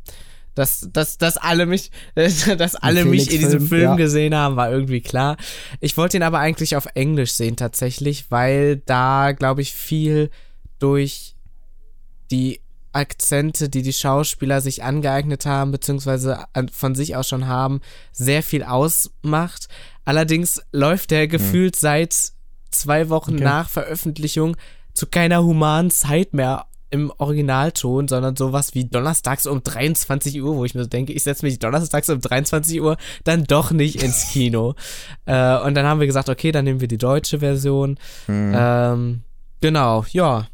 [0.58, 3.96] dass, dass, dass alle mich, dass alle mich in diesem Film ja.
[3.96, 5.38] gesehen haben, war irgendwie klar.
[5.80, 10.30] Ich wollte ihn aber eigentlich auf Englisch sehen tatsächlich, weil da, glaube ich, viel
[10.80, 11.36] durch
[12.32, 18.42] die Akzente, die die Schauspieler sich angeeignet haben, beziehungsweise von sich aus schon haben, sehr
[18.42, 19.68] viel ausmacht.
[20.06, 21.30] Allerdings läuft der hm.
[21.30, 21.80] gefühlt hm.
[21.80, 22.32] seit
[22.72, 23.44] zwei Wochen okay.
[23.44, 24.58] nach Veröffentlichung
[24.94, 30.66] zu keiner humanen Zeit mehr im Originalton, sondern sowas wie donnerstags um 23 Uhr, wo
[30.66, 34.76] ich mir denke, ich setze mich donnerstags um 23 Uhr dann doch nicht ins Kino.
[35.26, 37.98] äh, und dann haben wir gesagt, okay, dann nehmen wir die deutsche Version.
[38.28, 38.54] Hm.
[38.56, 39.22] Ähm,
[39.62, 40.48] genau, ja.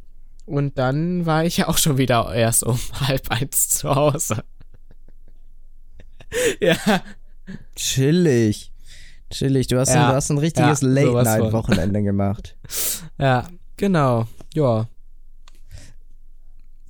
[0.46, 4.44] Und dann war ich ja auch schon wieder erst um halb eins zu Hause.
[6.60, 6.76] ja.
[7.76, 8.72] Chillig.
[9.30, 9.68] Chillig.
[9.68, 12.56] Du hast, ja, ein, du hast ein richtiges ja, Late-Night-Wochenende gemacht.
[13.18, 14.28] Ja, genau.
[14.54, 14.88] Ja.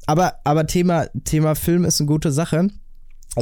[0.06, 2.68] Aber, aber Thema, Thema Film ist eine gute Sache.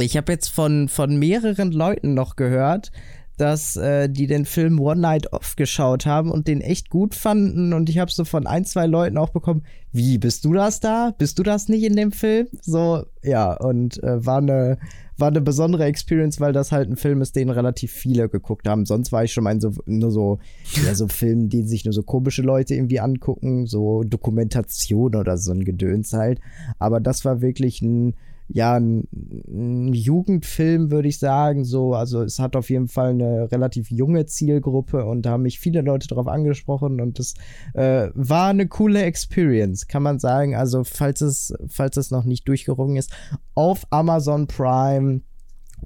[0.00, 2.92] Ich habe jetzt von, von mehreren Leuten noch gehört,
[3.36, 7.72] dass äh, die den Film One Night Off geschaut haben und den echt gut fanden.
[7.72, 11.12] Und ich habe so von ein, zwei Leuten auch bekommen, wie, bist du das da?
[11.18, 12.48] Bist du das nicht in dem Film?
[12.60, 14.78] So, ja, und äh, war eine
[15.18, 18.86] war eine besondere Experience, weil das halt ein Film ist, den relativ viele geguckt haben.
[18.86, 20.38] Sonst war ich schon mal in so, nur so,
[20.84, 25.52] ja, so Filmen, die sich nur so komische Leute irgendwie angucken, so Dokumentation oder so
[25.52, 26.40] ein Gedöns halt.
[26.78, 28.14] Aber das war wirklich ein,
[28.54, 29.08] ja, ein,
[29.48, 31.64] ein Jugendfilm, würde ich sagen.
[31.64, 35.58] So, also es hat auf jeden Fall eine relativ junge Zielgruppe und da haben mich
[35.58, 37.34] viele Leute darauf angesprochen und es
[37.72, 40.54] äh, war eine coole Experience, kann man sagen.
[40.54, 43.10] Also, falls es, falls es noch nicht durchgerungen ist,
[43.54, 45.22] auf Amazon Prime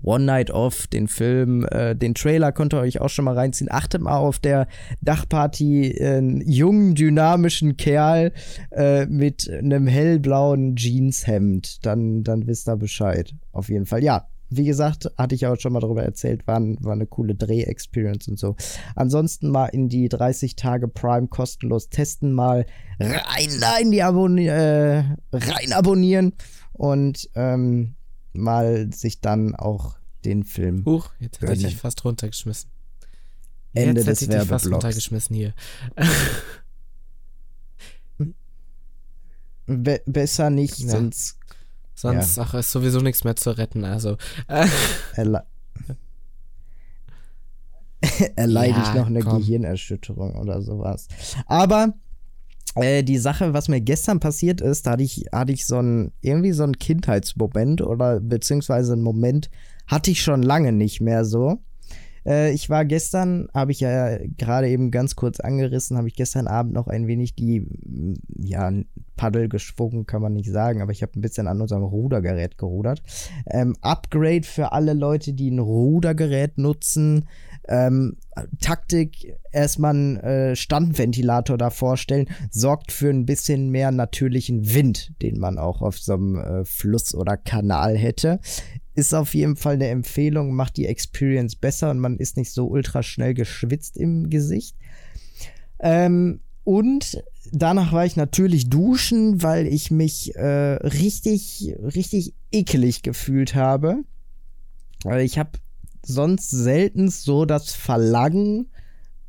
[0.02, 3.70] One Night Off, den Film, äh, den Trailer könnt ihr euch auch schon mal reinziehen.
[3.70, 4.68] Achtet mal auf der
[5.00, 8.32] Dachparty einen jungen, dynamischen Kerl
[8.70, 11.84] äh, mit einem hellblauen Jeanshemd.
[11.84, 13.34] Dann, dann wisst ihr Bescheid.
[13.52, 14.02] Auf jeden Fall.
[14.02, 18.28] Ja, wie gesagt, hatte ich auch schon mal darüber erzählt, war, war eine coole Dreh-Experience
[18.28, 18.54] und so.
[18.94, 22.66] Ansonsten mal in die 30 Tage Prime kostenlos testen, mal
[23.00, 26.32] rein da in die Abonni äh, rein abonnieren
[26.72, 27.95] und ähm,
[28.38, 30.84] mal sich dann auch den Film.
[30.84, 32.70] Huch, jetzt hätte ich dich fast runtergeschmissen.
[33.74, 35.54] Ende jetzt des hätte ich dich fast runtergeschmissen hier.
[39.66, 40.88] Be besser nicht, Ja.
[40.90, 41.38] sonst
[41.98, 43.82] Sonst ach, ist sowieso nichts mehr zu retten.
[43.84, 44.18] Also,
[45.14, 45.44] erle
[48.36, 49.38] erleide ich Ja, noch eine komm.
[49.38, 51.08] Gehirnerschütterung oder sowas.
[51.46, 51.94] Aber
[52.76, 56.12] äh, die Sache, was mir gestern passiert ist, da hatte ich, hatte ich so ein,
[56.20, 59.50] irgendwie so einen Kindheitsmoment oder beziehungsweise einen Moment
[59.86, 61.58] hatte ich schon lange nicht mehr so.
[62.26, 66.48] Äh, ich war gestern, habe ich ja gerade eben ganz kurz angerissen, habe ich gestern
[66.48, 67.66] Abend noch ein wenig die,
[68.36, 68.70] ja,
[69.16, 73.02] Paddel geschwungen, kann man nicht sagen, aber ich habe ein bisschen an unserem Rudergerät gerudert.
[73.48, 77.28] Ähm, Upgrade für alle Leute, die ein Rudergerät nutzen.
[77.68, 78.16] Ähm,
[78.60, 85.38] Taktik, erstmal einen äh, Standventilator da vorstellen, sorgt für ein bisschen mehr natürlichen Wind, den
[85.38, 88.40] man auch auf so einem äh, Fluss oder Kanal hätte.
[88.94, 92.66] Ist auf jeden Fall eine Empfehlung, macht die Experience besser und man ist nicht so
[92.66, 94.76] ultra schnell geschwitzt im Gesicht.
[95.80, 103.54] Ähm, und danach war ich natürlich duschen, weil ich mich äh, richtig, richtig ekelig gefühlt
[103.54, 104.02] habe.
[105.20, 105.50] Ich habe
[106.06, 108.68] sonst selten so das Verlangen,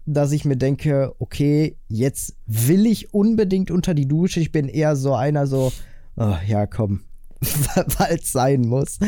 [0.06, 4.40] dass ich mir denke, okay, jetzt will ich unbedingt unter die Dusche.
[4.40, 5.74] Ich bin eher so einer so,
[6.16, 7.02] oh, ja, komm,
[7.98, 9.00] weil es sein muss.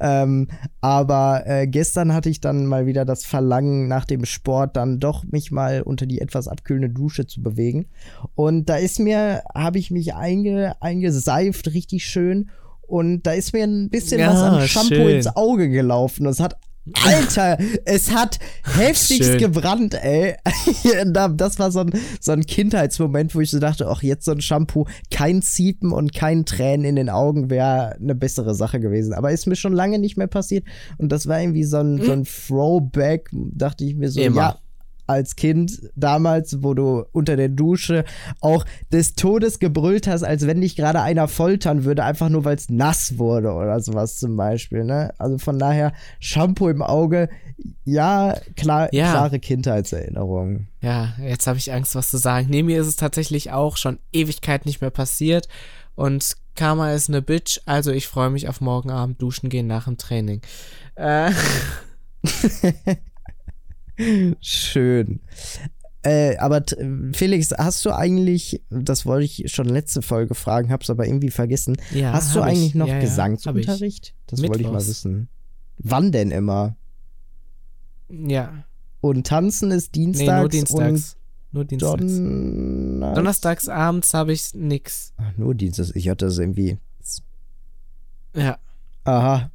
[0.00, 0.48] Ähm,
[0.80, 5.24] aber äh, gestern hatte ich dann mal wieder das Verlangen nach dem Sport, dann doch
[5.24, 7.86] mich mal unter die etwas abkühlende Dusche zu bewegen.
[8.34, 12.48] Und da ist mir, habe ich mich einge, eingeseift, richtig schön.
[12.80, 15.16] Und da ist mir ein bisschen Ja, was an Shampoo schön.
[15.16, 16.24] ins Auge gelaufen.
[16.26, 16.56] Es hat
[17.04, 19.38] Alter, es hat heftigst Schön.
[19.38, 20.36] gebrannt, ey.
[21.06, 24.32] Da- das war so ein, so ein Kindheitsmoment, wo ich so dachte, ach, jetzt so
[24.32, 29.12] ein Shampoo, kein Ziepen und kein Tränen in den Augen wäre eine bessere Sache gewesen.
[29.14, 30.64] Aber ist mir schon lange nicht mehr passiert.
[30.98, 34.36] Und das war irgendwie so ein, so ein Throwback, dachte ich mir so, Immer.
[34.36, 34.58] ja,
[35.06, 38.04] als Kind damals, wo du unter der Dusche
[38.40, 42.56] auch des Todes gebrüllt hast, als wenn dich gerade einer foltern würde, einfach nur weil
[42.56, 44.84] es nass wurde oder sowas zum Beispiel.
[44.84, 45.12] Ne?
[45.18, 47.28] Also von daher Shampoo im Auge,
[47.84, 49.10] ja, klar, Ja.
[49.12, 50.68] klare Kindheitserinnerungen.
[50.80, 52.46] ja, jetzt habe ich Angst, was zu sagen.
[52.50, 55.48] Nee, mir ist es tatsächlich auch schon Ewigkeit nicht mehr passiert.
[55.94, 59.84] Und Karma ist eine Bitch, also ich freue mich auf morgen Abend duschen gehen nach
[59.84, 60.40] dem Training.
[60.94, 61.30] Äh,
[64.40, 65.20] Schön.
[66.02, 66.62] Äh, aber
[67.14, 71.76] Felix, hast du eigentlich, das wollte ich schon letzte Folge fragen, hab's aber irgendwie vergessen.
[71.92, 72.58] ja, hast du hab ich.
[72.58, 73.00] eigentlich noch ja.
[73.00, 74.14] Gesangsunterricht?
[74.28, 75.28] Das wollte ich mal wissen.
[75.78, 76.76] Wann denn immer?
[78.08, 78.64] Ja,
[79.00, 81.16] Und tanzen ist nee, dienstags, nur dienstags.
[81.50, 82.00] Nur dienstags.
[82.00, 83.14] Donnerstags.
[83.16, 85.12] Donnerstags abends habe ich nix.
[85.16, 85.90] Ach, nur dienstags.
[85.94, 86.78] Ich hatte das irgendwie.
[88.34, 88.58] Ja,
[89.04, 89.50] Aha.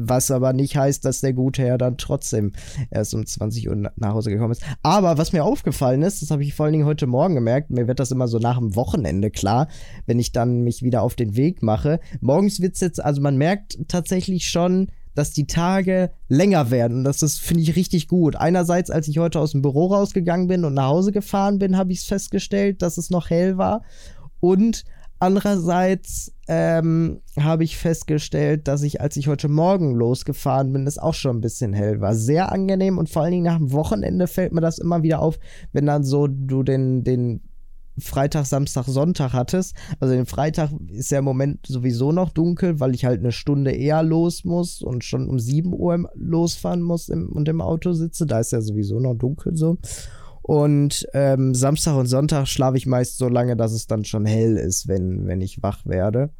[0.00, 2.52] Was aber nicht heißt, dass der gute Herr dann trotzdem
[2.90, 4.62] erst um 20 Uhr na- nach Hause gekommen ist.
[4.82, 7.88] Aber was mir aufgefallen ist, das habe ich vor allen Dingen heute Morgen gemerkt, mir
[7.88, 9.68] wird das immer so nach dem Wochenende klar,
[10.06, 12.00] wenn ich dann mich wieder auf den Weg mache.
[12.20, 16.98] Morgens wird es jetzt, also man merkt tatsächlich schon, dass die Tage länger werden.
[16.98, 18.36] Und das ist, finde ich, richtig gut.
[18.36, 21.90] Einerseits, als ich heute aus dem Büro rausgegangen bin und nach Hause gefahren bin, habe
[21.90, 23.82] ich es festgestellt, dass es noch hell war.
[24.38, 24.84] Und
[25.18, 31.14] andererseits ähm, habe ich festgestellt, dass ich, als ich heute Morgen losgefahren bin, es auch
[31.14, 32.14] schon ein bisschen hell war.
[32.14, 35.38] Sehr angenehm und vor allen Dingen nach dem Wochenende fällt mir das immer wieder auf,
[35.72, 37.42] wenn dann so du den, den
[38.00, 39.74] Freitag, Samstag, Sonntag hattest.
[40.00, 43.72] Also den Freitag ist ja im Moment sowieso noch dunkel, weil ich halt eine Stunde
[43.72, 48.26] eher los muss und schon um 7 Uhr losfahren muss im, und im Auto sitze.
[48.26, 49.78] Da ist ja sowieso noch dunkel so.
[50.48, 54.56] Und ähm, Samstag und Sonntag schlafe ich meist so lange, dass es dann schon hell
[54.56, 56.30] ist, wenn, wenn ich wach werde.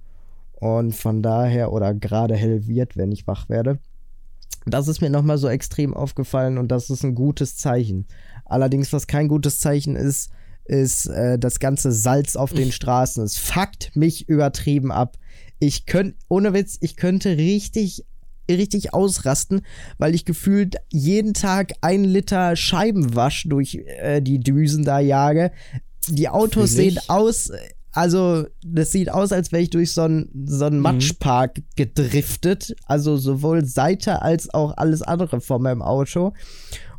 [0.54, 3.80] Und von daher, oder gerade hell wird, wenn ich wach werde.
[4.64, 8.06] Das ist mir nochmal so extrem aufgefallen und das ist ein gutes Zeichen.
[8.46, 10.30] Allerdings, was kein gutes Zeichen ist,
[10.64, 13.22] ist äh, das ganze Salz auf den Straßen.
[13.22, 15.18] Es fuckt mich übertrieben ab.
[15.58, 18.06] Ich könnte, ohne Witz, ich könnte richtig,
[18.56, 19.62] richtig ausrasten,
[19.98, 25.50] weil ich gefühlt jeden Tag ein Liter Scheibenwasch durch äh, die Düsen da jage.
[26.08, 27.50] Die Autos sehen aus,
[27.92, 30.82] also das sieht aus, als wäre ich durch so einen so einen Mhm.
[30.82, 32.74] Matschpark gedriftet.
[32.86, 36.32] Also sowohl Seite als auch alles andere vor meinem Auto.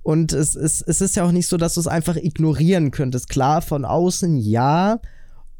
[0.04, 3.30] Und es, es, es ist ja auch nicht so, dass du es einfach ignorieren könntest.
[3.30, 5.00] Klar, von außen ja.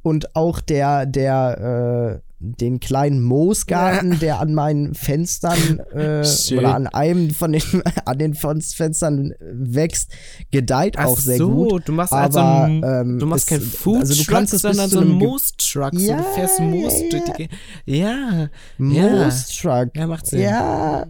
[0.02, 6.26] Und auch der, der, äh, den kleinen Moosgarten, der an meinen Fenstern äh,
[6.58, 7.62] oder an einem von den,
[8.06, 10.12] an den Fenstern wächst,
[10.50, 11.88] gedeiht Ach auch sehr so, gut.
[11.88, 14.62] du machst also aber, ein, ähm, du machst kein Food also du Truck, kannst es
[14.62, 15.92] bis sondern so ein einem Ge- Moose Truck.
[15.94, 17.50] so, Ja, du fährst Moos ja, durch die
[17.86, 17.98] ja.
[18.08, 18.50] Ja, ja.
[18.78, 19.90] Moose-Truck.
[19.98, 20.40] Ja, macht Sinn.
[20.42, 21.06] Ja.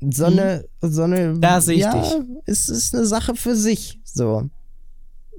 [0.00, 1.38] So eine, so eine.
[1.38, 2.14] Da seh ich ja, dich.
[2.46, 4.00] Es ist eine Sache für sich.
[4.04, 4.50] So.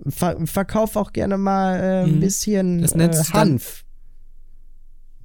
[0.07, 2.19] Ver verkauf auch gerne mal äh, ein Mhm.
[2.19, 3.84] bisschen Das äh, Hanf.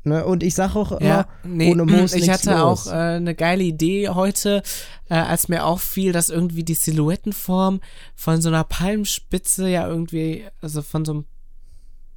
[0.03, 0.25] Ne?
[0.25, 2.89] Und ich sag auch immer, Ja, nee, ohne Moos ich hatte los.
[2.89, 4.63] auch äh, eine geile Idee heute,
[5.11, 7.81] äh, als mir auffiel, dass irgendwie die Silhouettenform
[8.15, 11.25] von so einer Palmspitze ja irgendwie, also von so einem,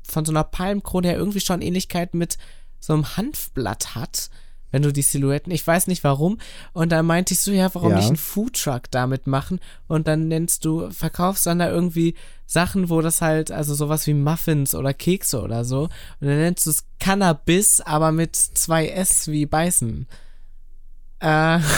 [0.07, 2.37] von so einer Palmkrone ja irgendwie schon Ähnlichkeit mit
[2.79, 4.29] so einem Hanfblatt hat.
[4.71, 6.39] Wenn du die Silhouetten, ich weiß nicht warum.
[6.73, 7.97] Und dann meinte ich so, ja, warum Ja.
[7.97, 9.59] nicht einen Foodtruck damit machen?
[9.87, 12.15] Und dann nennst du, verkaufst dann da irgendwie
[12.53, 15.83] Sachen, wo das halt, also sowas wie Muffins oder Kekse oder so.
[16.21, 20.07] Und dann nennst du es Cannabis, aber mit zwei S wie beißen.
[21.19, 21.59] Äh,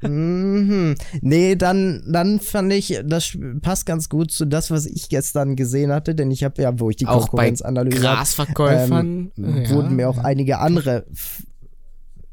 [0.00, 0.94] Mhm.
[1.22, 5.92] Nee, dann, dann fand ich, das passt ganz gut zu das, was ich gestern gesehen
[5.92, 9.70] hatte, denn ich habe ja, wo ich die Konkurrenz analysiert habe, ähm, ja.
[9.70, 11.04] wurden mir auch einige andere,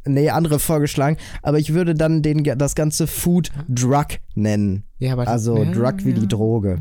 [0.10, 4.84] nee, andere vorgeschlagen, aber ich würde dann den, das ganze Food Drug nennen.
[5.00, 6.20] ja, aber Also ja, Drug wie ja.
[6.20, 6.80] die Droge.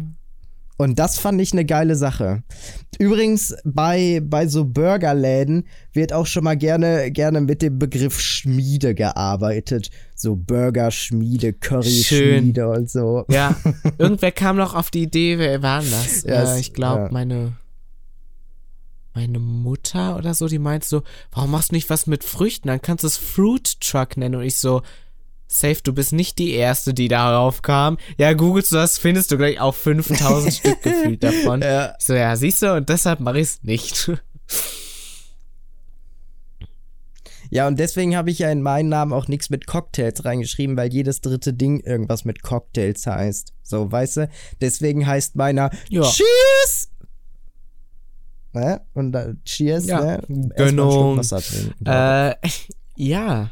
[0.81, 2.45] Und das fand ich eine geile Sache.
[3.01, 8.95] Übrigens, bei, bei so Burgerläden wird auch schon mal gerne, gerne mit dem Begriff Schmiede
[8.95, 9.91] gearbeitet.
[10.14, 13.25] So Burgerschmiede, Curry-Schmiede und so.
[13.29, 13.57] Ja,
[13.99, 16.23] irgendwer kam noch auf die Idee, wer war das?
[16.23, 17.09] Ja, äh, ich glaube, ja.
[17.11, 17.55] meine
[19.14, 22.68] meine Mutter oder so, die meint so, warum machst du nicht was mit Früchten?
[22.68, 24.37] Dann kannst du es Fruit Truck nennen.
[24.37, 24.83] Und ich so,
[25.49, 27.99] safe, du bist nicht die Erste, die darauf kam.
[28.18, 31.62] Ja, googelst du das, findest du gleich auch 5000 Stück gefühlt davon.
[31.62, 31.94] Ja.
[31.99, 34.12] Ich so, ja, siehst du, und deshalb mache ich es nicht.
[37.51, 40.92] Ja, und deswegen habe ich ja in meinen Namen auch nichts mit Cocktails reingeschrieben, weil
[40.92, 43.55] jedes dritte Ding irgendwas mit Cocktails heißt.
[43.62, 44.29] So, weißt du?
[44.61, 46.03] Deswegen heißt meiner Ja.
[46.03, 46.90] Cheers!
[48.59, 48.81] Ne?
[48.94, 50.01] Und da, Cheers, Ja.
[50.01, 50.51] ne?
[50.57, 50.90] Gönnung.
[50.90, 51.87] Schluck Wasser trinken.
[51.87, 52.35] Äh,
[52.97, 53.51] ja.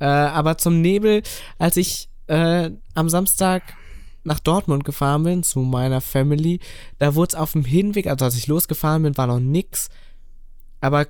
[0.00, 1.22] Äh, aber zum Nebel,
[1.58, 3.62] als ich äh, am Samstag
[4.24, 6.60] nach Dortmund gefahren bin, zu meiner Family,
[6.98, 9.88] da wurde es auf dem Hinweg, also als ich losgefahren bin, war noch nix.
[10.80, 11.06] Aber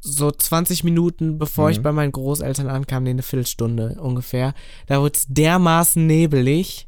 [0.00, 1.72] so 20 Minuten bevor Mhm.
[1.72, 4.54] ich bei meinen Großeltern ankam, nee, eine Viertelstunde ungefähr,
[4.86, 6.86] da wurde es dermaßen nebelig.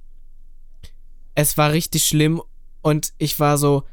[1.35, 2.41] Es war richtig schlimm
[2.83, 3.85] und ich war so,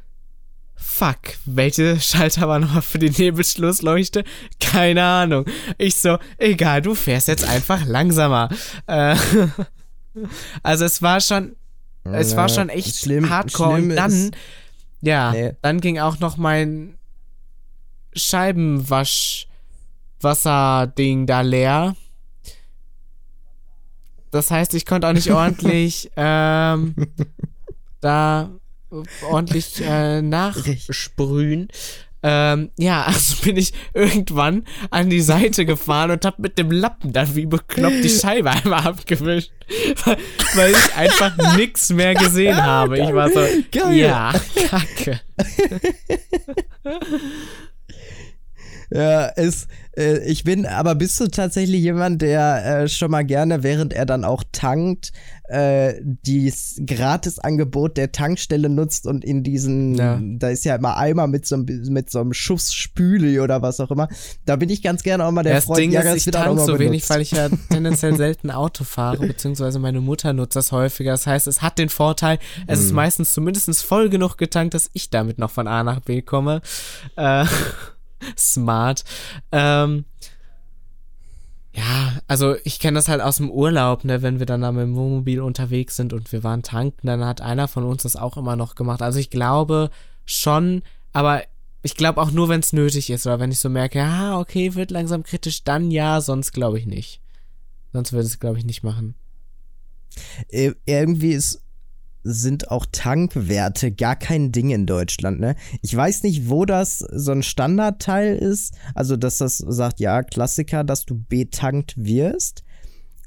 [0.80, 4.24] fuck, welche Schalter war nochmal für die Nebelschlussleuchte?
[4.60, 5.44] Keine Ahnung.
[5.76, 8.48] Ich so, egal, du fährst jetzt einfach langsamer.
[8.86, 9.16] Äh,
[10.62, 11.56] also es war schon,
[12.04, 13.76] es war schon echt schlimm- hardcore.
[13.78, 14.30] schlimm und dann,
[15.02, 15.52] ja, Nee.
[15.62, 16.96] dann ging auch noch mein
[20.22, 21.96] Scheibenwaschwasser-Ding da leer.
[24.30, 26.94] Das heißt, ich konnte auch nicht ordentlich ähm,
[28.00, 28.50] da
[29.30, 31.68] ordentlich äh, nachsprühen.
[32.22, 37.12] Ähm, ja, also bin ich irgendwann an die Seite gefahren und hab mit dem Lappen
[37.12, 39.52] dann wie bekloppt die Scheibe einmal abgewischt,
[40.04, 40.16] weil,
[40.54, 42.98] weil ich einfach nix mehr gesehen habe.
[42.98, 43.96] Ich war so, Geil.
[43.96, 44.32] ja,
[44.68, 45.20] kacke.
[48.90, 53.62] Ja, ist, äh, ich bin, aber bist du tatsächlich jemand, der äh, schon mal gerne,
[53.62, 55.12] während er dann auch tankt,
[55.48, 60.20] äh, dieses Gratisangebot der Tankstelle nutzt und in diesen, Ja.
[60.22, 63.80] da ist ja immer Eimer mit so, einem- mit so einem Schuss Spüli oder was
[63.80, 64.08] auch immer.
[64.44, 66.32] Da bin ich ganz gerne auch mal der das Freund, Ding ja, ist, das ich
[66.32, 67.10] tank so wenig, benutzt.
[67.10, 71.12] weil ich ja tendenziell selten Auto fahre, beziehungsweise meine Mutter nutzt das häufiger.
[71.12, 72.84] Das heißt, es hat den Vorteil, es Mhm.
[72.86, 76.60] ist meistens zumindest voll genug getankt, dass ich damit noch von A nach B komme.
[77.16, 77.44] Äh,
[78.36, 79.04] smart.
[79.52, 80.17] Ähm, ja,
[82.28, 84.94] also ich kenne das halt aus dem Urlaub, ne, wenn wir dann da mit dem
[84.94, 88.54] Wohnmobil unterwegs sind und wir waren tanken, dann hat einer von uns das auch immer
[88.54, 89.00] noch gemacht.
[89.00, 89.90] Also ich glaube
[90.26, 91.42] schon, aber
[91.82, 94.74] ich glaube auch nur, wenn es nötig ist oder wenn ich so merke, ja, okay,
[94.74, 97.22] wird langsam kritisch, dann ja, sonst glaube ich nicht.
[97.94, 99.14] Sonst würde es, glaube ich, nicht machen.
[100.48, 101.62] Äh, irgendwie ist,
[102.28, 105.56] sind auch Tankwerte gar kein Ding in Deutschland, ne?
[105.82, 108.74] Ich weiß nicht, wo das so ein Standardteil ist.
[108.94, 112.64] Also, dass das sagt, ja, Klassiker, dass du betankt wirst.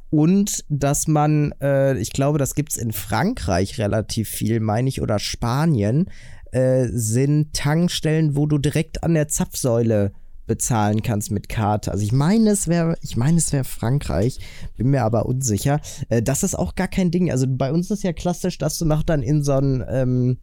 [0.09, 5.19] Und dass man, äh, ich glaube, das gibt's in Frankreich relativ viel, meine ich, oder
[5.19, 6.09] Spanien,
[6.51, 10.11] äh, sind Tankstellen, wo du direkt an der Zapfsäule
[10.51, 11.91] bezahlen kannst mit Karte.
[11.93, 14.37] Also ich meine, es wäre, ich meine, es wäre Frankreich,
[14.75, 15.79] bin mir aber unsicher.
[16.09, 17.31] Äh, das ist auch gar kein Ding.
[17.31, 20.37] Also bei uns ist ja klassisch, dass du noch dann in so einen ähm,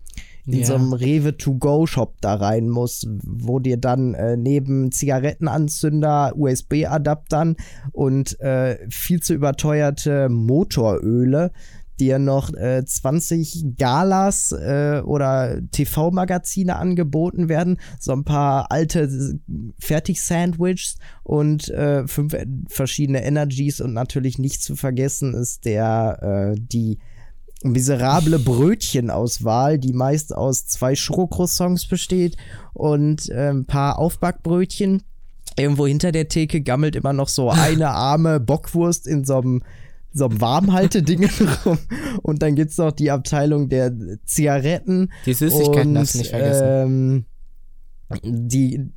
[0.47, 0.65] in Ja.
[0.67, 7.57] so einem Rewe To-Go-Shop da rein musst, wo dir dann äh, neben Zigarettenanzünder, USB-Adaptern
[7.93, 11.53] und äh, viel zu überteuerte Motoröle
[12.01, 19.39] dir noch äh, 20 Galas äh, oder TV-Magazine angeboten werden, so ein paar alte
[19.79, 22.37] Fertig-Sandwiches und äh, fünf
[22.69, 26.99] verschiedene Energies und natürlich nicht zu vergessen ist der äh, die
[27.63, 32.37] miserable Brötchenauswahl, die meist aus zwei Schokocroissants besteht
[32.73, 35.03] und äh, ein paar Aufbackbrötchen.
[35.57, 39.63] Irgendwo hinter der Theke gammelt immer noch so eine arme Bockwurst in so einem
[40.13, 41.29] so einem Warmhalteding
[41.65, 41.79] rum.
[42.23, 43.93] Und dann gibt's noch die Abteilung der
[44.25, 45.13] Zigaretten.
[45.27, 47.27] Die Süßigkeiten und, darfst du nicht vergessen.
[48.25, 48.91] Ähm, die,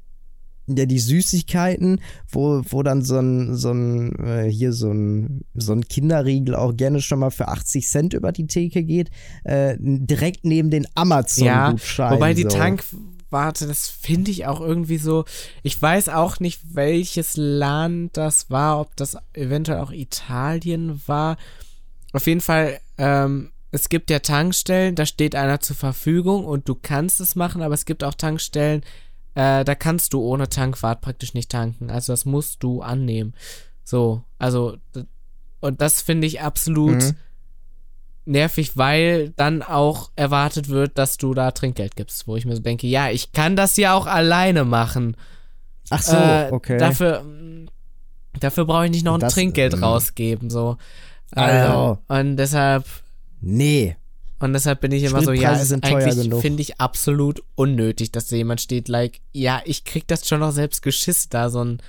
[0.68, 1.99] ja, die Süßigkeiten,
[2.30, 6.76] wo, wo dann so ein, so ein, äh, hier so ein, so ein Kinderriegel auch
[6.76, 9.09] gerne schon mal für 80 Cent über die Theke geht,
[9.43, 12.16] äh, direkt neben den ja, Amazon-Gutscheinen.
[12.16, 12.49] wobei die so.
[13.32, 15.26] Tankwarte, das finde ich auch irgendwie so.
[15.64, 21.38] Ich weiß auch nicht, welches Land das war, ob das eventuell auch Italien war.
[22.14, 26.76] Auf jeden Fall, ähm, es gibt ja Tankstellen, da steht einer zur Verfügung und du
[26.76, 28.82] kannst es machen, aber es gibt auch Tankstellen,
[29.34, 31.90] äh, da kannst du ohne Tankwart praktisch nicht tanken.
[31.90, 33.34] Also das musst du annehmen.
[33.86, 34.76] So, also,
[35.62, 37.16] und das finde ich absolut Mhm.
[38.26, 42.61] Nervig, weil dann auch erwartet wird, dass du da Trinkgeld gibst, wo ich mir so
[42.61, 45.17] denke, ja, ich kann das ja auch alleine machen.
[45.89, 46.78] Ach so, Äh, okay.
[46.78, 47.24] Dafür,
[48.39, 50.78] dafür brauche ich nicht noch ein Das, Trinkgeld ähm, rausgeben, so.
[51.32, 51.99] Also.
[52.09, 52.86] Äh, und deshalb,
[53.39, 53.95] nee.
[54.39, 58.36] und deshalb bin ich immer so, ja, sind eigentlich finde ich absolut unnötig, dass da
[58.36, 61.82] jemand steht, like, ja, ich krieg das schon noch selbst geschissen, da so ein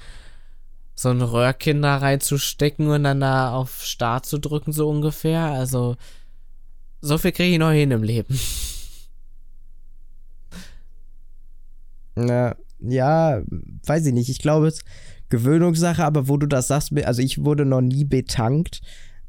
[0.94, 5.46] so ein Röhrchen da reinzustecken und dann da auf Start zu drücken, so ungefähr.
[5.46, 5.96] Also,
[7.02, 8.38] so viel kriege ich noch hin im Leben.
[12.14, 13.42] Na, ja,
[13.86, 14.28] weiß ich nicht.
[14.28, 14.84] Ich glaube, es ist
[15.28, 18.80] Gewöhnungssache, aber wo du das sagst, also ich wurde noch nie betankt.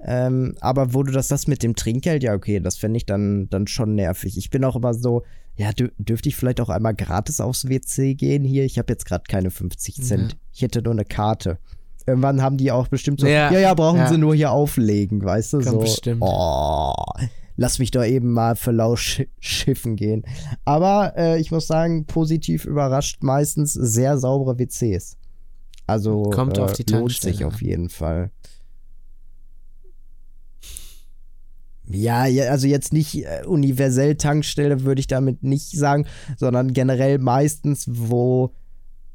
[0.05, 3.49] Ähm, aber wo du das sagst mit dem Trinkgeld, ja, okay, das fände ich dann,
[3.49, 4.37] dann schon nervig.
[4.37, 5.23] Ich bin auch immer so,
[5.55, 8.65] ja, dür dürfte ich vielleicht auch einmal gratis aufs WC gehen hier?
[8.65, 10.31] Ich habe jetzt gerade keine 50 Cent.
[10.33, 10.37] Ja.
[10.51, 11.57] Ich hätte nur eine Karte.
[12.05, 14.09] Irgendwann haben die auch bestimmt so, Ja, ja, ja, brauchen ja.
[14.09, 15.57] sie nur hier auflegen, weißt du?
[15.59, 16.21] Kommt so, bestimmt.
[16.21, 16.93] oh,
[17.55, 20.23] lass mich doch eben mal für lau sch schiffen gehen.
[20.65, 25.17] Aber äh, ich muss sagen, positiv überrascht meistens sehr saubere WCs.
[25.85, 28.31] Also Kommt äh, auf die lohnt sich auf jeden Fall.
[31.85, 36.05] Ja, ja, also jetzt nicht äh, universell Tankstelle, würde ich damit nicht sagen,
[36.37, 38.51] sondern generell meistens, wo,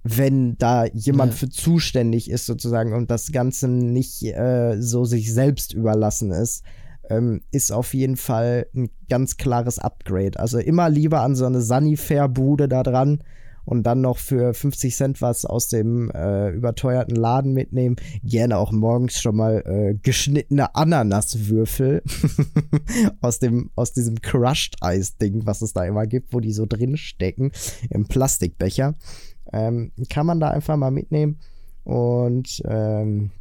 [0.05, 1.39] wenn da jemand Ja.
[1.39, 6.63] für zuständig ist, sozusagen, und das Ganze nicht äh, so sich selbst überlassen ist,
[7.09, 10.39] ähm, ist auf jeden Fall ein ganz klares Upgrade.
[10.39, 13.23] Also immer lieber an so eine Sanifair-Bude da dran
[13.69, 17.97] und dann noch für 50 Cent was aus dem äh, überteuerten Laden mitnehmen.
[18.25, 22.03] Gerne auch morgens schon mal äh, geschnittene Ananaswürfel
[23.21, 27.53] aus, dem, aus diesem Crushed-Eis-Ding, was es da immer gibt, wo die so drin stecken,
[27.91, 28.95] im Plastikbecher.
[29.53, 31.39] Ähm, kann man da einfach mal mitnehmen.
[31.85, 33.33] Und ähm,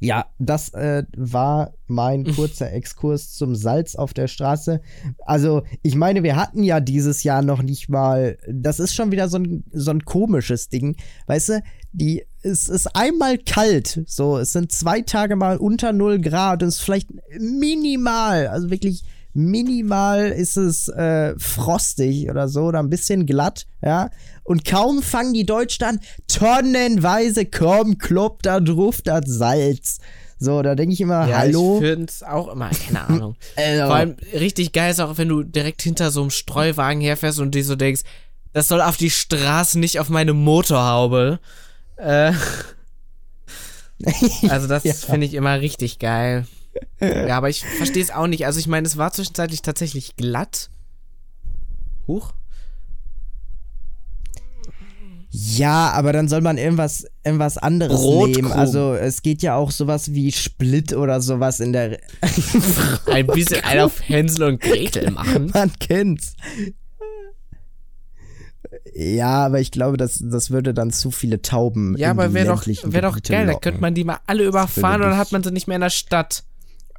[0.00, 4.80] ja, das äh, war mein kurzer Exkurs zum Salz auf der Straße.
[5.24, 9.28] Also, ich meine, wir hatten ja dieses Jahr noch nicht mal, das ist schon wieder
[9.28, 10.96] so ein, so ein komisches Ding.
[11.26, 16.20] Weißt du, die, es ist einmal kalt, so, es sind zwei Tage mal unter 0
[16.20, 22.64] Grad und es ist vielleicht minimal, also wirklich minimal ist es äh, frostig oder so
[22.66, 24.10] oder ein bisschen glatt, ja.
[24.44, 29.98] Und kaum fangen die Deutschen an, tonnenweise komm, klopp da drauf das Salz.
[30.38, 31.78] So, da denke ich immer, hallo.
[31.80, 33.36] Ich finde es auch immer, keine Ahnung.
[33.56, 37.38] Also, Vor allem richtig geil ist auch, wenn du direkt hinter so einem Streuwagen herfährst
[37.40, 38.02] und dir so denkst,
[38.52, 41.40] das soll auf die Straße, nicht auf meine Motorhaube.
[41.96, 42.32] Äh,
[44.48, 44.92] also das Ja.
[44.92, 46.46] finde ich immer richtig geil.
[47.00, 48.46] Ja, aber ich verstehe es auch nicht.
[48.46, 50.70] Also ich meine, es war zwischenzeitlich tatsächlich glatt.
[52.08, 52.32] Huch.
[55.36, 58.32] Ja, aber dann soll man irgendwas, irgendwas anderes Brotkrumen.
[58.32, 58.52] nehmen.
[58.52, 61.98] Also es geht ja auch sowas wie Split oder sowas in der.
[63.06, 65.50] Ein bisschen ein auf Hänsel und Gretel machen.
[65.52, 66.36] man kennt's.
[68.94, 71.96] Ja, aber ich glaube, das, das würde dann zu viele Tauben.
[71.98, 73.46] Ja, aber wäre doch, wär doch geil.
[73.46, 75.80] Da könnte man die mal alle überfahren und dann hat man sie nicht mehr in
[75.80, 76.44] der Stadt.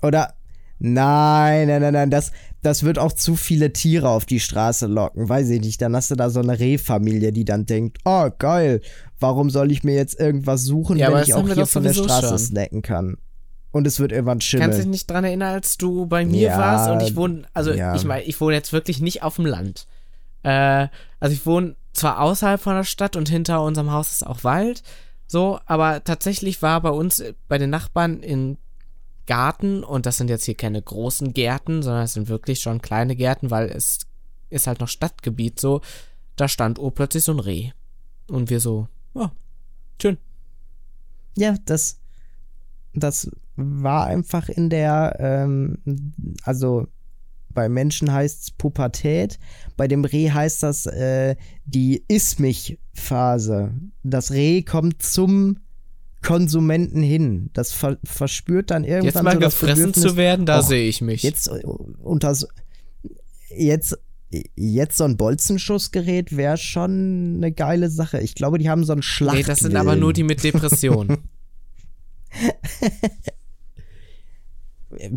[0.01, 0.34] Oder,
[0.79, 5.29] Nein, nein, nein, nein, das, das wird auch zu viele Tiere auf die Straße locken,
[5.29, 5.81] weiß ich nicht.
[5.81, 8.81] Dann hast du da so eine Rehfamilie, die dann denkt, oh geil,
[9.19, 12.27] warum soll ich mir jetzt irgendwas suchen, Ja, wenn ich auch hier von der Straße
[12.29, 12.37] schon.
[12.39, 13.17] snacken kann.
[13.71, 14.89] Und es wird irgendwann Kannst du dich schimmeln.
[14.91, 17.93] nicht dran erinnern, als du bei mir Ja, warst und ich wohne, also ja.
[17.95, 19.87] ich meine, ich wohne jetzt wirklich nicht auf dem Land.
[20.43, 20.87] Äh,
[21.19, 24.81] also ich wohne zwar außerhalb von der Stadt und hinter unserem Haus ist auch Wald,
[25.27, 28.57] so, aber tatsächlich war bei uns, äh, bei den Nachbarn in
[29.25, 33.15] Garten, und das sind jetzt hier keine großen Gärten, sondern es sind wirklich schon kleine
[33.15, 33.99] Gärten, weil es
[34.49, 35.81] ist halt noch Stadtgebiet so,
[36.35, 37.71] da stand urplötzlich so ein Reh.
[38.27, 39.31] Und wir so, ja,
[40.01, 40.17] schön.
[41.37, 41.99] Ja, das,
[42.93, 46.13] das war einfach in der, ähm,
[46.43, 46.87] also
[47.49, 49.39] bei Menschen heißt es Pubertät,
[49.77, 53.73] bei dem Reh heißt das äh, die Iss-mich-Phase.
[54.03, 55.59] Das Reh kommt zum
[56.25, 57.49] Konsumenten hin.
[57.53, 61.01] Das ver verspürt dann irgendwann Jetzt mal so gefressen zu werden, da Och, sehe ich
[61.01, 61.23] mich.
[61.23, 62.47] Jetzt äh, unter so-
[63.55, 63.97] jetzt
[64.55, 68.19] jetzt so ein Bolzenschussgerät wäre schon eine geile Sache.
[68.19, 69.37] Ich glaube, die haben so einen Schlacht.
[69.37, 71.17] Nee, das sind aber nur die mit Depressionen.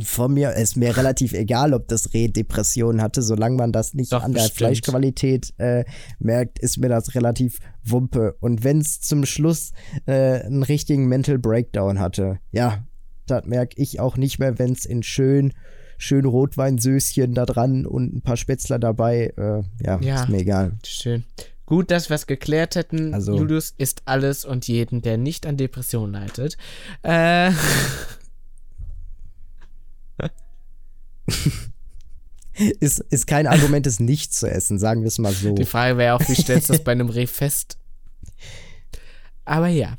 [0.05, 4.13] Von mir ist mir relativ egal, ob das Reh Depressionen hatte, solange man das nicht
[4.13, 4.59] Doch, an der bestimmt.
[4.59, 5.85] Fleischqualität äh,
[6.19, 8.37] merkt, ist mir das relativ wumpe.
[8.41, 9.73] Und wenn es zum Schluss
[10.07, 12.85] äh, einen richtigen Mental Breakdown hatte, ja,
[13.27, 15.53] das merke ich auch nicht mehr, wenn es in schön
[16.01, 20.23] schön Rotweinsößchen da dran und ein paar Spätzler dabei, äh, ja, Ja.
[20.23, 20.73] ist mir egal.
[20.87, 21.25] Schön.
[21.67, 23.13] Gut, dass wir es geklärt hätten.
[23.13, 26.57] Also- Julius ist alles und jeden, der nicht an Depressionen leidet.
[27.03, 27.51] Äh,
[32.81, 35.55] Ist, ist kein Argument, es nicht zu essen, sagen wir es mal so.
[35.55, 37.79] die Frage wäre auch, wie stellst du das bei einem Reh fest?
[39.45, 39.97] Aber ja.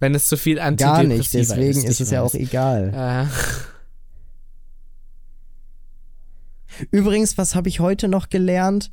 [0.00, 2.40] Wenn es zu viel Gar Antidepressiva nicht, deswegen ist ich es ja auch weiß.
[2.40, 3.28] egal.
[3.30, 3.60] Äh,
[6.90, 8.90] Übrigens, was habe ich heute noch gelernt?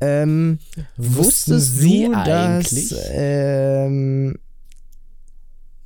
[0.00, 0.58] Ähm,
[0.96, 2.88] Wussten wusstest Sie du, eigentlich?
[2.90, 4.38] dass ähm, äh,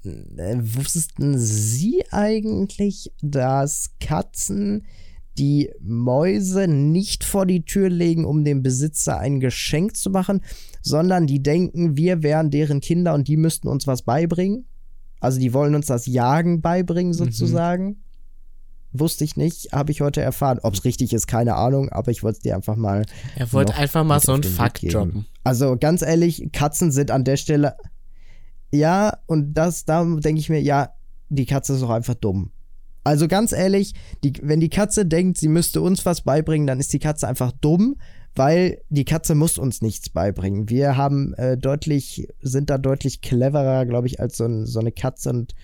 [0.05, 4.85] wussten Sie eigentlich, dass Katzen
[5.39, 10.43] die Mäuse nicht vor die Tür legen, um dem Besitzer ein Geschenk zu machen,
[10.83, 14.67] sondern die denken, wir wären deren Kinder und die müssten uns was beibringen?
[15.21, 17.17] Also die wollen uns das Jagen beibringen Mhm.
[17.17, 17.97] sozusagen.
[18.93, 20.61] Wusste ich nicht, habe ich heute erfahren.
[20.63, 23.75] Ob es richtig ist, keine Ahnung, aber ich wollte es dir einfach mal er wollte
[23.75, 24.93] einfach mal so einen Fakt geben.
[24.93, 25.27] droppen.
[25.43, 27.75] Also ganz ehrlich, Katzen sind an der Stelle.
[28.75, 30.91] Ja, und das, da denke ich mir, ja,
[31.29, 32.51] die Katze ist doch einfach dumm.
[33.05, 33.95] Also ganz ehrlich,
[34.25, 37.53] die, wenn die Katze denkt, sie müsste uns was beibringen, dann ist die Katze einfach
[37.53, 37.97] dumm,
[38.35, 40.69] weil die Katze muss uns nichts beibringen.
[40.71, 44.91] Wir haben äh, deutlich, sind da deutlich cleverer, glaube ich, als so, ein, so eine
[44.91, 45.55] Katze und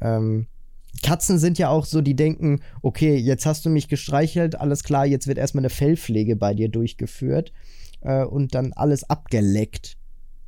[0.00, 0.46] ähm,
[1.02, 5.04] Katzen sind ja auch so, die denken, okay, jetzt hast du mich gestreichelt, alles klar,
[5.04, 7.52] jetzt wird erstmal eine Fellpflege bei dir durchgeführt
[8.00, 9.98] äh, und dann alles abgeleckt.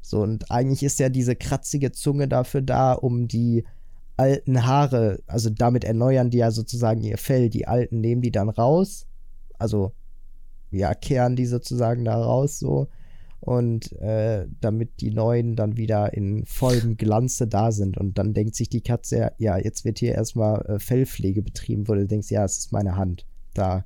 [0.09, 3.65] So, und eigentlich ist ja diese kratzige Zunge dafür da, um die
[4.17, 7.51] alten Haare, also damit erneuern die ja sozusagen ihr Fell.
[7.51, 9.07] Die alten nehmen die dann raus,
[9.59, 9.93] also
[10.71, 12.89] ja, kehren die sozusagen da raus so.
[13.41, 17.97] Und äh, damit die neuen dann wieder in vollem Glanze da sind.
[17.97, 21.95] Und dann denkt sich die Katze, ja, jetzt wird hier erstmal äh, Fellpflege betrieben, wo
[21.95, 23.27] du denkst, ja, es ist meine Hand.
[23.55, 23.85] Da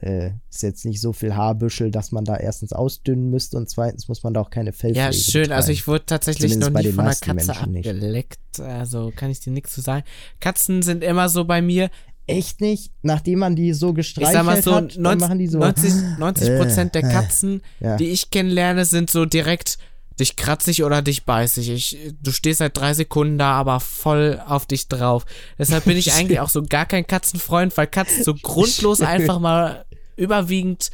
[0.00, 4.08] äh, ist jetzt nicht so viel Haarbüschel, dass man da erstens ausdünnen müsste und zweitens
[4.08, 5.50] muss man da auch keine Fellpflege Ja, schön.
[5.52, 5.72] Also betreiben.
[5.72, 7.88] ich wurde tatsächlich Zumindest noch nie von einer Katze Menschen nicht.
[7.88, 8.60] abgeleckt.
[8.60, 10.04] Also kann ich dir nichts zu sagen.
[10.40, 11.90] Katzen sind immer so bei mir.
[12.26, 12.92] Echt nicht?
[13.02, 15.58] Nachdem man die so Ich gestreichelt sag mal so, hat, dann 90, machen die so.
[15.58, 17.12] 90, 90 Prozent der Äh, äh.
[17.12, 17.96] Katzen, Ja.
[17.96, 19.78] die ich kennenlerne, sind so direkt
[20.20, 21.70] dich kratzig oder dich beißig.
[21.70, 25.24] Ich, du stehst seit drei Sekunden da, aber voll auf dich drauf.
[25.58, 29.84] Deshalb bin ich eigentlich auch so gar kein Katzenfreund, weil Katzen so grundlos einfach mal
[30.18, 30.90] überwiegend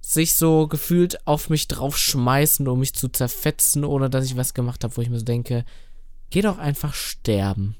[0.00, 4.82] sich so gefühlt auf mich draufschmeißen, um mich zu zerfetzen, ohne dass ich was gemacht
[4.82, 5.64] habe, wo ich mir so denke,
[6.30, 7.76] geh doch einfach sterben.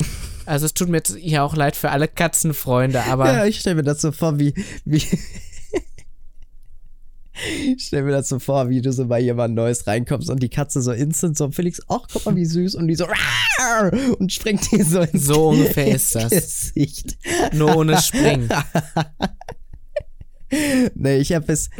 [0.46, 3.76] Also es tut mir jetzt hier auch leid für alle Katzenfreunde, aber Ja, ich stelle
[3.76, 4.52] mir das so vor, wie.
[4.84, 5.02] wie
[7.74, 10.48] ich stelle mir das so vor, wie du so bei jemand Neues reinkommst und die
[10.48, 12.74] Katze so instant so, Felix, ach, guck mal, wie süß.
[12.74, 13.06] Und die so,
[14.18, 16.30] und springt dir so ins So ungefähr ist das.
[16.30, 17.16] Gesicht.
[17.52, 18.48] nur ohne Springen.
[20.94, 21.70] Nee, ich habe es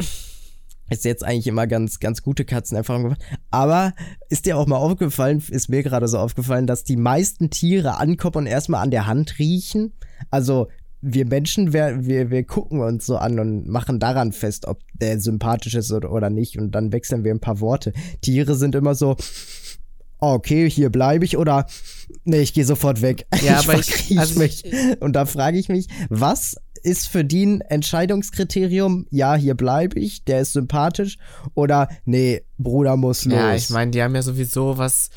[0.91, 3.21] ist jetzt eigentlich immer ganz, ganz gute Katzenerfahrungen gemacht.
[3.49, 3.93] Aber
[4.29, 8.35] ist dir auch mal aufgefallen, ist mir gerade so aufgefallen, dass die meisten Tiere ankommen
[8.35, 9.93] und erstmal an der Hand riechen.
[10.29, 10.67] Also
[10.99, 15.19] wir Menschen, wir, wir, wir gucken uns so an und machen daran fest, ob der
[15.19, 16.57] sympathisch ist oder, oder nicht.
[16.57, 17.93] Und dann wechseln wir ein paar Worte.
[18.21, 19.15] Tiere sind immer so,
[20.19, 21.65] okay, hier bleibe ich oder
[22.23, 23.25] nee, ich gehe sofort weg.
[23.43, 24.63] Ja, aber ich, also mich.
[24.99, 30.23] Und da frage ich mich, was ist für die ein Entscheidungskriterium, ja, hier bleibe ich,
[30.23, 31.17] der ist sympathisch
[31.53, 33.33] oder nee, Bruder muss los.
[33.33, 35.09] Ja, ich meine, die haben ja sowieso was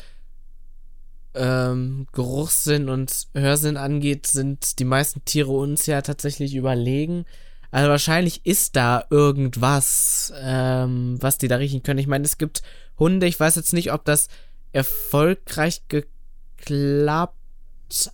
[1.35, 7.25] ähm, Geruchssinn und Hörsinn angeht, sind die meisten Tiere uns ja tatsächlich überlegen.
[7.71, 11.99] Also wahrscheinlich ist da irgendwas, ähm, was die da riechen können.
[11.99, 12.61] Ich meine, es gibt
[12.97, 14.29] Hunde, ich weiß jetzt nicht, ob das
[14.71, 17.37] erfolgreich geklappt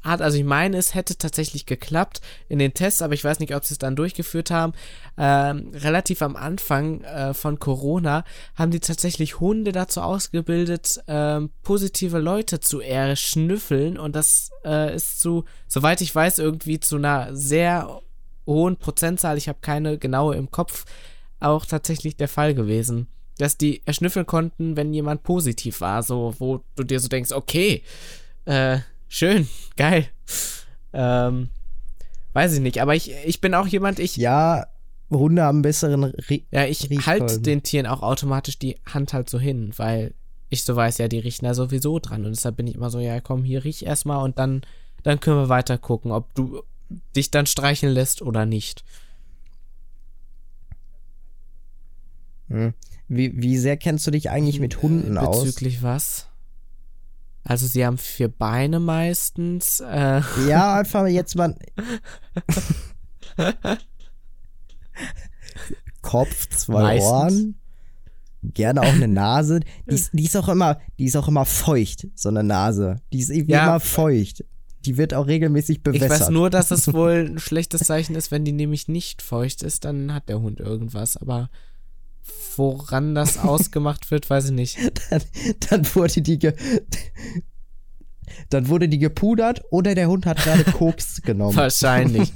[0.03, 0.21] hat.
[0.21, 3.65] Also ich meine, es hätte tatsächlich geklappt in den Tests, aber ich weiß nicht, ob
[3.65, 4.73] sie es dann durchgeführt haben.
[5.17, 8.23] Ähm, relativ am Anfang äh, von Corona
[8.55, 15.19] haben die tatsächlich Hunde dazu ausgebildet, ähm, positive Leute zu erschnüffeln und das äh, ist
[15.19, 18.01] zu, soweit ich weiß, irgendwie zu einer sehr
[18.45, 20.85] hohen Prozentzahl, ich habe keine genaue im Kopf,
[21.39, 23.07] auch tatsächlich der Fall gewesen.
[23.37, 27.83] Dass die erschnüffeln konnten, wenn jemand positiv war, so, wo du dir so denkst, okay,
[28.45, 28.79] äh,
[29.11, 29.47] schön,
[29.77, 30.07] geil.
[30.93, 31.49] Ähm,
[32.33, 34.17] weiß ich nicht, aber ich, ich bin auch jemand, ich.
[34.17, 34.65] Ja,
[35.11, 39.39] Hunde haben besseren Rie Ja, ich halte den Tieren auch automatisch die Hand halt so
[39.39, 40.13] hin, weil
[40.49, 42.25] ich so weiß, ja, die riechen da sowieso dran.
[42.25, 44.61] Und deshalb bin ich immer so, ja, komm, hier riech erstmal und dann,
[45.03, 46.63] dann können wir weiter gucken, ob du
[47.15, 48.83] dich dann streicheln lässt oder nicht.
[52.49, 52.73] Hm.
[53.07, 55.43] Wie, wie sehr kennst du dich eigentlich mit Hunden Bezüglich aus?
[55.43, 56.27] Bezüglich was?
[57.43, 59.79] Also sie haben vier Beine meistens.
[59.79, 60.21] Äh.
[60.47, 61.55] Ja, einfach jetzt mal.
[66.01, 67.11] Kopf, zwei meistens.
[67.11, 67.55] Ohren.
[68.43, 69.59] Gerne auch eine Nase.
[69.87, 72.99] Die ist, die ist, auch immer, die ist auch immer feucht, so eine Nase.
[73.13, 73.63] Die ist irgendwie ja.
[73.63, 74.43] immer feucht.
[74.85, 76.11] Die wird auch regelmäßig bewässert.
[76.11, 79.61] Ich weiß nur, dass es wohl ein schlechtes Zeichen ist, wenn die nämlich nicht feucht
[79.61, 81.17] ist, dann hat der Hund irgendwas.
[81.17, 81.51] Aber
[82.55, 84.77] woran das ausgemacht wird, weiß ich nicht.
[85.09, 85.21] Dann,
[85.69, 86.53] dann wurde die ge
[88.49, 91.55] dann wurde die gepudert oder der Hund hat gerade Koks genommen.
[91.55, 92.31] Wahrscheinlich.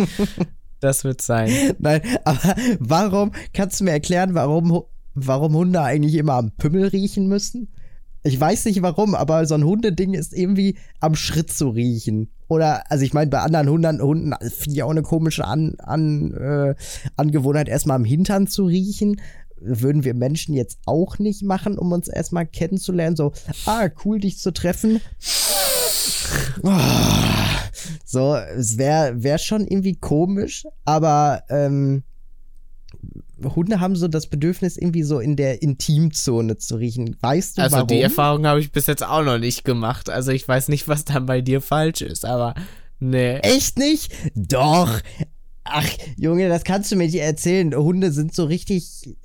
[0.79, 1.49] Das wird sein.
[1.79, 4.83] Nein, aber warum, kannst du mir erklären, warum,
[5.13, 7.69] warum Hunde eigentlich immer am Pümmel riechen müssen?
[8.23, 12.31] Ich weiß nicht warum, aber so ein Hundeding ist irgendwie am Schritt zu riechen.
[12.47, 16.33] Oder, also ich meine, bei anderen Hunden, Hunden finde ich auch eine komische An, An,
[16.33, 16.75] äh,
[17.15, 19.21] Angewohnheit, erstmal am Hintern zu riechen
[19.57, 23.15] würden wir Menschen jetzt auch nicht machen, um uns erstmal kennenzulernen.
[23.15, 23.33] So,
[23.65, 25.01] ah, cool, dich zu treffen.
[28.05, 32.03] so, es wäre wär schon irgendwie komisch, aber ähm,
[33.43, 37.17] Hunde haben so das Bedürfnis, irgendwie so in der Intimzone zu riechen.
[37.19, 37.87] Weißt du also warum?
[37.87, 40.09] Also die Erfahrung habe ich bis jetzt auch noch nicht gemacht.
[40.09, 42.55] Also ich weiß nicht, was dann bei dir falsch ist, aber
[42.99, 43.37] nee.
[43.39, 44.11] Echt nicht?
[44.35, 44.99] Doch.
[45.63, 47.75] Ach, Junge, das kannst du mir nicht erzählen.
[47.75, 49.15] Hunde sind so richtig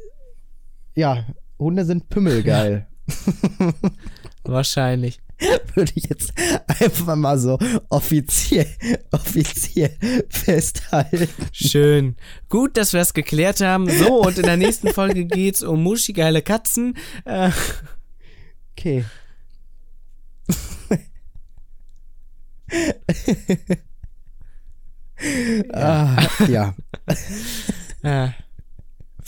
[0.94, 1.26] ja,
[1.58, 2.86] Hunde sind pümmelgeil.
[4.44, 5.20] Wahrscheinlich.
[5.74, 6.32] Würde ich jetzt
[6.66, 8.66] einfach mal so offiziell,
[9.10, 9.96] offiziell
[10.28, 11.28] festhalten.
[11.52, 12.16] Schön.
[12.48, 13.88] Gut, dass wir es geklärt haben.
[13.90, 16.96] So, und in der nächsten Folge geht's um muschigeile Katzen.
[17.24, 17.50] Äh.
[18.72, 19.04] Okay.
[25.22, 25.74] ja.
[25.74, 26.74] Ah, ja.
[28.02, 28.34] ja.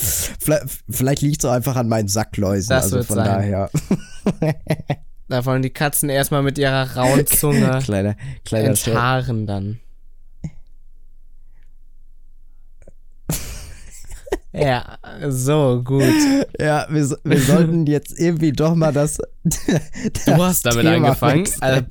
[0.02, 2.70] Vielleicht, vielleicht liegt es auch einfach an meinen Sackläusen.
[2.70, 3.24] Das also von sein.
[3.26, 3.70] daher.
[5.32, 9.80] Da wollen die Katzen erstmal mit ihrer rauen Zunge kleiner, kleiner enthaaren dann.
[14.54, 14.98] Ja,
[15.30, 16.04] so, gut.
[16.60, 19.16] Ja, wir, wir sollten jetzt irgendwie doch mal das.
[19.42, 21.48] das du hast damit Thema angefangen.
[21.60, 21.86] Also,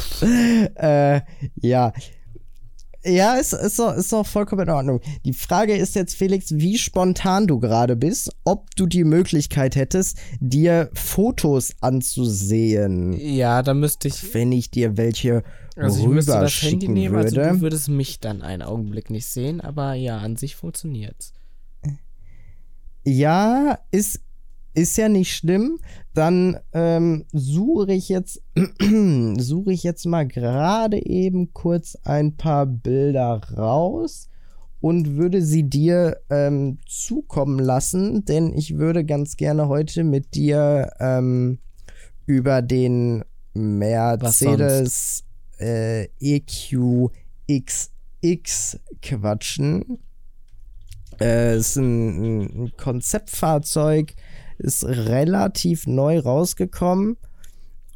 [0.76, 1.22] äh,
[1.56, 1.92] ja,
[3.04, 5.02] ja, ist, ist, doch, ist doch vollkommen in Ordnung.
[5.26, 10.18] Die Frage ist jetzt, Felix, wie spontan du gerade bist, ob du die Möglichkeit hättest,
[10.40, 13.14] dir Fotos anzusehen.
[13.14, 14.34] Ja, da müsste ich.
[14.34, 15.44] Wenn ich dir welche
[15.76, 17.42] also ich müsste das Handy nehmen, würde.
[17.42, 21.34] also du würdest mich dann einen Augenblick nicht sehen, aber ja, an sich funktioniert's.
[23.04, 24.20] Ja, ist
[24.74, 25.80] ist ja nicht schlimm.
[26.14, 28.42] Dann ähm, suche ich jetzt,
[29.38, 34.30] suche ich jetzt mal gerade eben kurz ein paar Bilder raus
[34.82, 40.92] und würde sie dir ähm, zukommen lassen, denn ich würde ganz gerne heute mit dir
[41.00, 41.60] ähm,
[42.26, 45.24] über den Mercedes
[45.60, 47.12] äh, EQXX
[49.02, 50.00] quatschen.
[51.20, 54.16] Äh, ist ein, ein Konzeptfahrzeug,
[54.62, 57.18] ist relativ neu rausgekommen.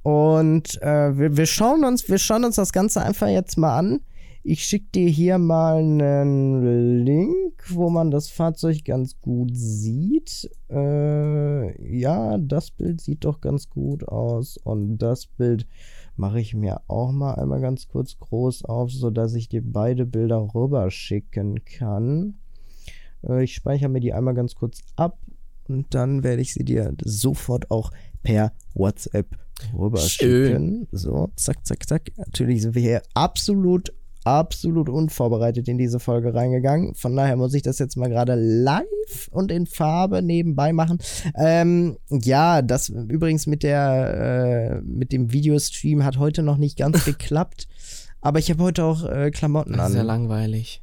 [0.04, 4.02] Und äh, wir, wir, schauen uns, wir schauen uns das Ganze einfach jetzt mal an.
[4.44, 10.48] Ich schicke dir hier mal einen Link, wo man das Fahrzeug ganz gut sieht.
[10.70, 14.58] Äh, ja, das Bild sieht doch ganz gut aus.
[14.58, 15.66] Und das Bild
[16.16, 20.54] mache ich mir auch mal einmal ganz kurz groß auf, sodass ich dir beide Bilder
[20.54, 22.36] rüber schicken kann.
[23.28, 25.18] Äh, ich speichere mir die einmal ganz kurz ab
[25.68, 27.92] und dann werde ich sie dir sofort auch
[28.24, 29.28] per WhatsApp
[29.78, 30.88] rüberschicken.
[30.92, 32.12] So, zack, zack, zack.
[32.18, 33.94] Natürlich sind wir hier absolut
[34.26, 36.96] absolut unvorbereitet in diese Folge reingegangen.
[36.96, 40.98] Von daher muss ich das jetzt mal gerade live und in Farbe nebenbei machen.
[41.36, 47.06] Ähm, ja, das übrigens mit der äh, mit dem Videostream hat heute noch nicht ganz
[47.06, 47.68] geklappt.
[48.20, 49.96] Aber ich habe heute auch äh, Klamotten Das an.
[49.96, 50.82] ja langweilig.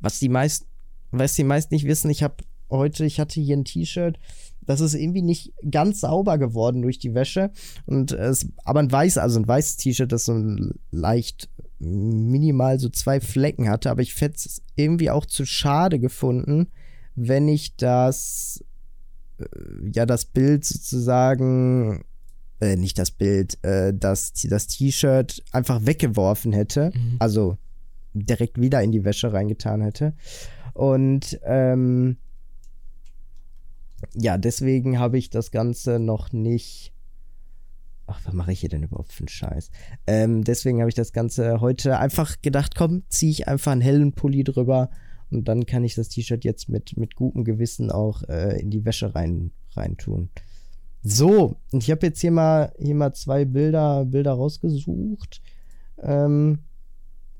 [0.00, 0.66] Was die meisten,
[1.10, 2.36] was die meisten nicht wissen, ich habe
[2.70, 4.18] heute, ich hatte hier ein T-Shirt,
[4.68, 7.50] das ist irgendwie nicht ganz sauber geworden durch die Wäsche.
[7.86, 11.48] Und es, aber ein weiß, also ein weißes T-Shirt, das so ein leicht
[11.78, 16.68] minimal so zwei Flecken hatte, aber ich hätte es irgendwie auch zu schade gefunden,
[17.14, 18.62] wenn ich das,
[19.38, 19.44] äh,
[19.94, 22.04] ja, das Bild sozusagen,
[22.60, 26.90] äh, nicht das Bild, äh, das, das T-Shirt einfach weggeworfen hätte.
[26.94, 27.16] Mhm.
[27.20, 27.56] Also
[28.12, 30.12] direkt wieder in die Wäsche reingetan hätte.
[30.74, 32.18] Und ähm,
[34.14, 36.92] ja, deswegen habe ich das Ganze noch nicht.
[38.06, 39.70] Ach, was mache ich hier denn überhaupt für einen Scheiß?
[40.06, 44.12] Ähm, deswegen habe ich das Ganze heute einfach gedacht, komm, ziehe ich einfach einen hellen
[44.14, 44.90] Pulli drüber
[45.30, 48.84] und dann kann ich das T-Shirt jetzt mit, mit gutem Gewissen auch äh, in die
[48.84, 50.30] Wäsche rein, rein tun.
[51.02, 55.42] So, und ich habe jetzt hier mal, hier mal zwei Bilder, Bilder rausgesucht
[56.02, 56.60] ähm,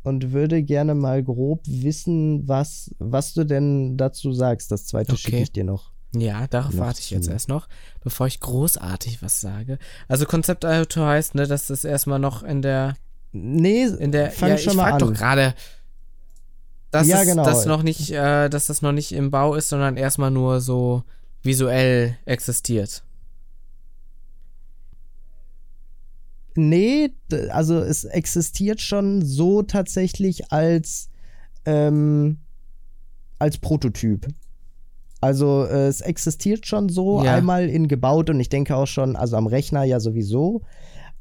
[0.03, 4.71] und würde gerne mal grob wissen, was, was du denn dazu sagst.
[4.71, 5.21] Das zweite Okay.
[5.21, 5.93] schicke ich dir noch.
[6.15, 7.69] Ja, darauf Noch warte ich jetzt erst noch,
[8.03, 9.79] bevor ich großartig was sage.
[10.09, 12.95] Also Konzeptauto heißt, ne, dass das erstmal noch in der
[13.33, 14.99] Nee, in der fang ja, schon ich mal frag an.
[15.01, 15.55] doch gerade,
[16.91, 17.45] dass Ja, es, genau.
[17.45, 21.03] das noch nicht, äh, dass das noch nicht im Bau ist, sondern erstmal nur so
[21.43, 23.03] visuell existiert.
[26.55, 27.11] Nee,
[27.51, 31.09] also es existiert schon so tatsächlich als,
[31.67, 32.39] ähm,
[33.39, 34.27] als Prototyp.
[35.21, 37.35] Also äh, es existiert schon so Ja.
[37.35, 40.63] einmal in gebaut und ich denke auch schon, also am Rechner ja sowieso,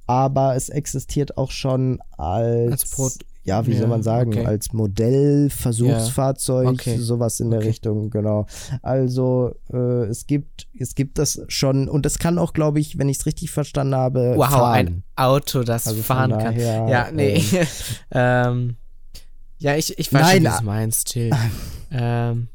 [0.06, 4.46] aber es existiert auch schon als, Als ja, wie Ja, soll man sagen, okay.
[4.46, 6.98] als Modell, Versuchsfahrzeug, Okay.
[6.98, 7.70] sowas in der Okay.
[7.70, 8.46] Richtung, genau.
[8.82, 13.10] Also äh, es gibt, es gibt das schon und es kann auch, glaube ich, wenn
[13.10, 14.76] ich es richtig verstanden habe, Wow, fahren.
[14.76, 16.56] ein Auto, das Also fahren kann.
[16.56, 17.36] daher, Ja, nee.
[17.36, 17.68] ähm,
[18.12, 18.76] ähm,
[19.60, 20.58] ja, ich, ich weiß Nein, schon, ah.
[20.60, 21.32] du meinst, chill.
[21.92, 22.48] ähm,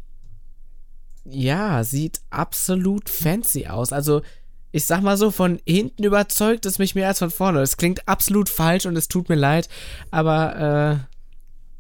[1.25, 3.93] ja, sieht absolut fancy aus.
[3.93, 4.23] Also,
[4.73, 7.61] ich sag mal so, von hinten überzeugt es mich mehr als von vorne.
[7.61, 9.69] Es klingt absolut falsch und es tut mir leid,
[10.11, 11.13] aber äh,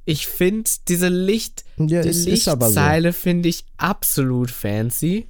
[0.04, 2.30] ich finde diese Licht, Ja, die aber so.
[2.30, 5.28] Lichtzeile finde ich absolut fancy.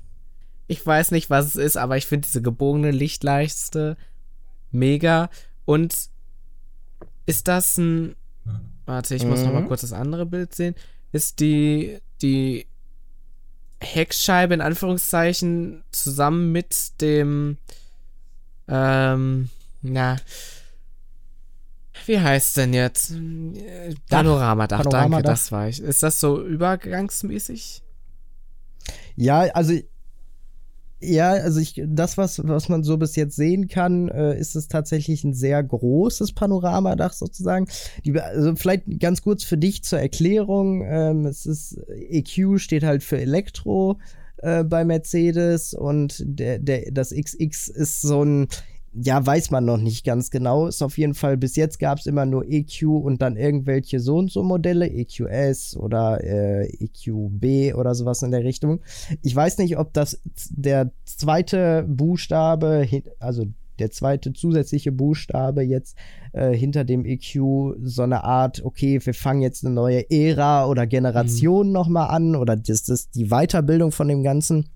[0.67, 3.97] Ich weiß nicht, was es ist, aber ich finde diese gebogene Lichtleiste
[4.71, 5.29] mega.
[5.65, 5.95] Und
[7.27, 8.17] ist das ein.
[8.87, 9.69] Warte, ich muss noch mal Mhm.
[9.69, 10.75] kurz das andere Bild sehen.
[11.13, 12.67] Ist die, die
[13.83, 17.59] Heckscheibe in Anführungszeichen zusammen mit dem.
[18.69, 19.51] Ähm,
[19.83, 20.17] na.
[22.07, 23.13] Wie heißt denn jetzt?
[23.13, 25.33] Äh, Panoramadach, danke, Panoramadach.
[25.33, 25.81] das war ich.
[25.81, 27.83] Ist das so übergangsmäßig?
[29.15, 29.79] Ja, also
[31.03, 34.69] ja, also ich, das, was, was man so bis jetzt sehen kann, äh, ist es
[34.69, 37.67] tatsächlich ein sehr großes Panoramadach sozusagen.
[38.05, 40.85] Die, also vielleicht ganz kurz für dich zur Erklärung.
[40.87, 43.99] Ähm, es ist EQ steht halt für Elektro
[44.39, 48.49] äh, bei Mercedes und der, der, das XX ist so ein
[48.95, 50.67] ja, weiß man noch nicht ganz genau.
[50.67, 54.17] Ist auf jeden Fall, bis jetzt gab es immer nur EQ und dann irgendwelche so
[54.17, 58.81] und so Modelle, EQS oder äh, EQB oder sowas in der Richtung.
[59.23, 60.21] Ich weiß nicht, ob das
[60.51, 62.87] der zweite Buchstabe,
[63.19, 63.47] also
[63.79, 65.97] der zweite zusätzliche Buchstabe jetzt
[66.33, 70.87] äh, hinter dem EQ so eine Art, okay, wir fangen jetzt eine neue Ära oder
[70.87, 71.73] Generation Mhm.
[71.73, 74.67] nochmal an oder das ist die Weiterbildung von dem Ganzen.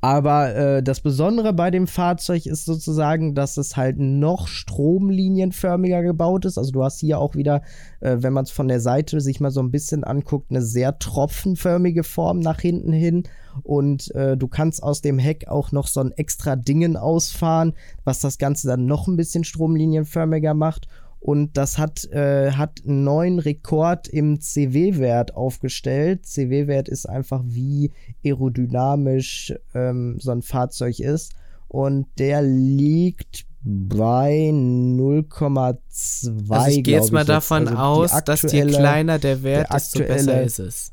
[0.00, 6.44] Aber äh, das Besondere bei dem Fahrzeug ist sozusagen, dass es halt noch stromlinienförmiger gebaut
[6.44, 6.58] ist.
[6.58, 7.62] Also du hast hier auch wieder,
[8.00, 10.98] äh, wenn man es von der Seite sich mal so ein bisschen anguckt, eine sehr
[10.98, 13.24] tropfenförmige Form nach hinten hin.
[13.64, 17.74] Und äh, du kannst aus dem Heck auch noch so ein extra Dingen ausfahren,
[18.04, 20.86] was das Ganze dann noch ein bisschen stromlinienförmiger macht.
[21.20, 26.26] Und das hat, äh, hat einen neuen Rekord im CW-Wert aufgestellt.
[26.26, 27.90] CW-Wert ist einfach, wie
[28.24, 31.32] aerodynamisch ähm, so ein Fahrzeug ist.
[31.66, 36.50] Und der liegt bei 0,2.
[36.50, 39.98] Also ich gehe jetzt mal davon Also aus, dass je kleiner der Wert, der desto
[39.98, 40.92] besser ist es.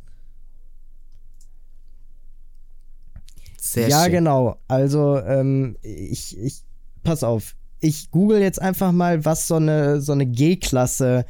[3.62, 4.12] Sehr ja, schön.
[4.14, 4.58] genau.
[4.68, 6.64] Also, ähm, ich, ich,
[7.04, 7.56] pass auf.
[7.80, 11.26] Ich google jetzt einfach mal, was so eine, so eine G-Klasse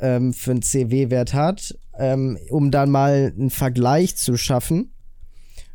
[0.00, 4.92] ähm, für einen CW-Wert hat, ähm, um dann mal einen Vergleich zu schaffen.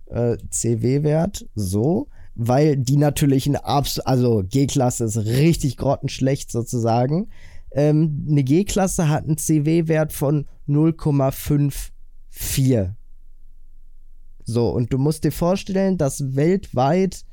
[0.07, 2.07] Äh, CW-Wert, so.
[2.36, 7.30] Weil die natürlich ein Abs also G-Klasse ist richtig grottenschlecht sozusagen.
[7.72, 12.93] Ähm, eine G-Klasse hat einen CW-Wert von 0,54.
[14.43, 17.24] So, und du musst dir vorstellen, dass weltweit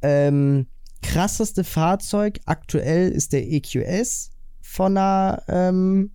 [0.00, 0.66] ähm,
[1.02, 4.30] krasseste Fahrzeug aktuell ist der EQS
[4.60, 6.10] von einer, ähm,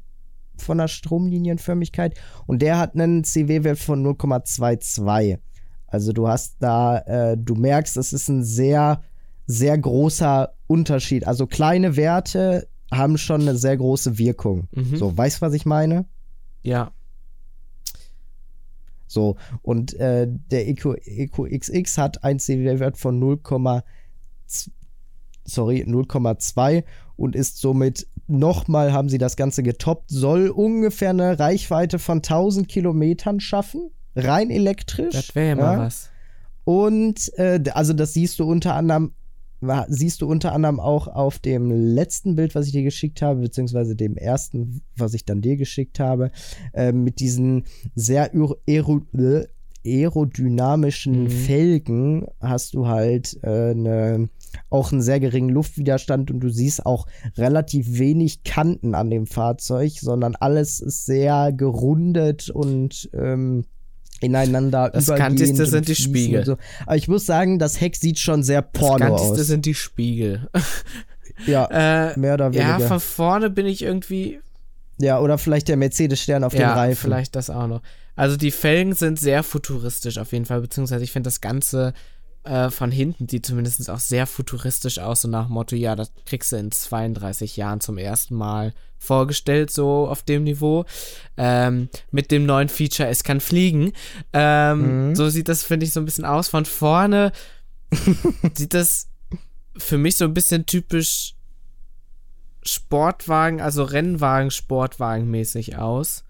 [0.57, 2.15] von einer Stromlinienförmigkeit
[2.45, 5.39] und der hat einen CW-Wert von 0,22.
[5.87, 9.01] Also du hast da, äh, du merkst, es ist ein sehr,
[9.47, 11.27] sehr großer Unterschied.
[11.27, 14.67] Also kleine Werte haben schon eine sehr große Wirkung.
[14.71, 14.95] Mhm.
[14.95, 16.05] So, weißt du, was ich meine?
[16.61, 16.91] Ja.
[19.07, 23.37] So, und äh, der Eco, Eco XX hat einen CW-Wert von 0,
[25.45, 26.83] sorry, 0,2
[27.15, 32.67] und ist somit nochmal, haben sie das Ganze getoppt, soll ungefähr eine Reichweite von 1000
[32.67, 35.13] Kilometern schaffen, rein elektrisch.
[35.13, 36.09] Das wäre ja mal was.
[36.63, 39.13] Und äh, also das siehst du unter anderem
[39.87, 43.95] siehst du unter anderem auch auf dem letzten Bild, was ich dir geschickt habe, beziehungsweise
[43.95, 46.31] dem ersten, was ich dann dir geschickt habe,
[46.73, 47.63] äh, mit diesen
[47.95, 48.33] sehr
[49.85, 51.29] aerodynamischen Mhm.
[51.29, 54.29] Felgen hast du halt äh, eine,
[54.69, 57.07] auch einen sehr geringen Luftwiderstand und du siehst auch
[57.37, 63.65] relativ wenig Kanten an dem Fahrzeug, sondern alles ist sehr gerundet und ähm,
[64.21, 66.45] ineinander Das übergehend Kantigste und sind die Spiegel.
[66.45, 66.57] So.
[66.85, 69.47] Aber ich muss sagen, das Heck sieht schon sehr Das porno Ganzeste aus.
[69.47, 70.47] sind die Spiegel.
[71.45, 71.65] ja,
[72.11, 72.87] äh, mehr oder ja, weniger.
[72.87, 74.39] von vorne bin ich irgendwie.
[74.99, 77.01] Ja, oder vielleicht der Mercedes-Stern auf ja, den Reifen.
[77.01, 77.81] vielleicht das auch noch.
[78.15, 81.93] Also die Felgen sind sehr futuristisch auf jeden Fall, beziehungsweise ich finde das Ganze
[82.43, 86.11] äh, von hinten sieht zumindest auch sehr futuristisch aus, so nach dem Motto, ja, das
[86.25, 90.85] kriegst du in 32 Jahren zum ersten Mal vorgestellt, so auf dem Niveau.
[91.37, 93.93] Ähm, mit dem neuen Feature, es kann fliegen.
[94.33, 95.15] Ähm, Mhm.
[95.15, 96.49] So sieht das, finde ich, so ein bisschen aus.
[96.49, 97.31] Von vorne
[98.53, 99.07] sieht das
[99.77, 101.35] für mich so ein bisschen typisch
[102.65, 106.23] Sportwagen, also Rennwagen, Sportwagen mäßig aus.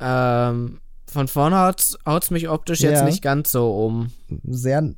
[0.00, 3.04] Ähm, von vorne haut's, haut's mich optisch jetzt Ja.
[3.04, 4.12] nicht ganz so um.
[4.44, 4.94] Sehr,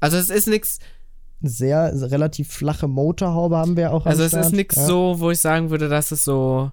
[0.00, 0.78] Also es ist nichts,
[1.40, 4.46] sehr relativ flache Motorhaube haben wir auch also es Start.
[4.46, 4.86] ist nichts ja.
[4.86, 6.70] so, wo ich sagen würde, dass es so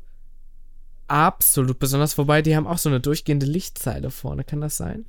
[1.08, 2.42] absolut besonders vorbei.
[2.42, 5.06] Die haben auch so eine durchgehende Lichtzeile vorne, kann das sein?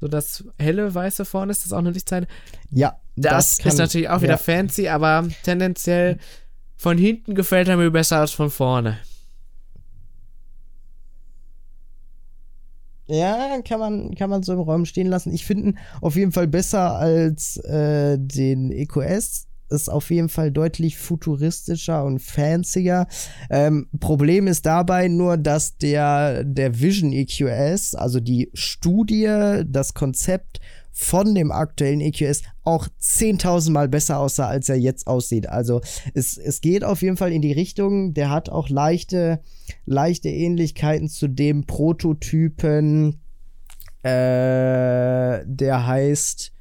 [0.00, 2.26] So das helle weiße vorne ist das auch eine Lichtzeile.
[2.70, 4.38] Ja, Das, kann- ist natürlich auch wieder ja.
[4.38, 6.18] fancy, aber tendenziell
[6.76, 8.98] von hinten gefällt er mir besser als von vorne.
[13.06, 15.32] Ja, kann man, kann man so im Raum stehen lassen.
[15.32, 19.46] Ich finde ihn auf jeden Fall besser als äh, den EQS.
[19.70, 23.06] Ist auf jeden Fall deutlich futuristischer und fancier.
[23.50, 30.60] Ähm, Problem ist dabei nur, dass der, der Vision EQS, also die Studie, das Konzept
[30.96, 35.48] von dem aktuellen EQS auch 10.000 Mal besser aussah, als er jetzt aussieht.
[35.48, 35.80] Also
[36.14, 38.14] es, es geht auf jeden Fall in die Richtung.
[38.14, 39.40] Der hat auch leichte,
[39.84, 43.20] leichte Ähnlichkeiten zu dem Prototypen,
[44.02, 46.52] äh, der heißt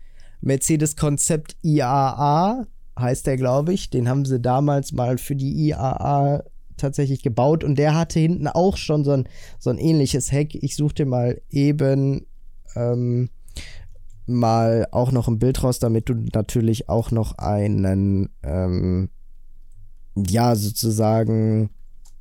[0.41, 2.65] Mercedes Konzept IAA,
[2.97, 3.91] heißt der, glaube ich.
[3.91, 6.43] Den haben sie damals mal für die IAA
[6.75, 9.29] tatsächlich gebaut und der hatte hinten auch schon so ein,
[9.59, 10.55] so ein ähnliches Heck.
[10.55, 12.25] Ich suchte mal eben
[12.75, 13.29] ähm,
[14.26, 19.09] mal auch noch ein Bild raus, damit du natürlich auch noch einen, ähm,
[20.15, 21.69] ja, sozusagen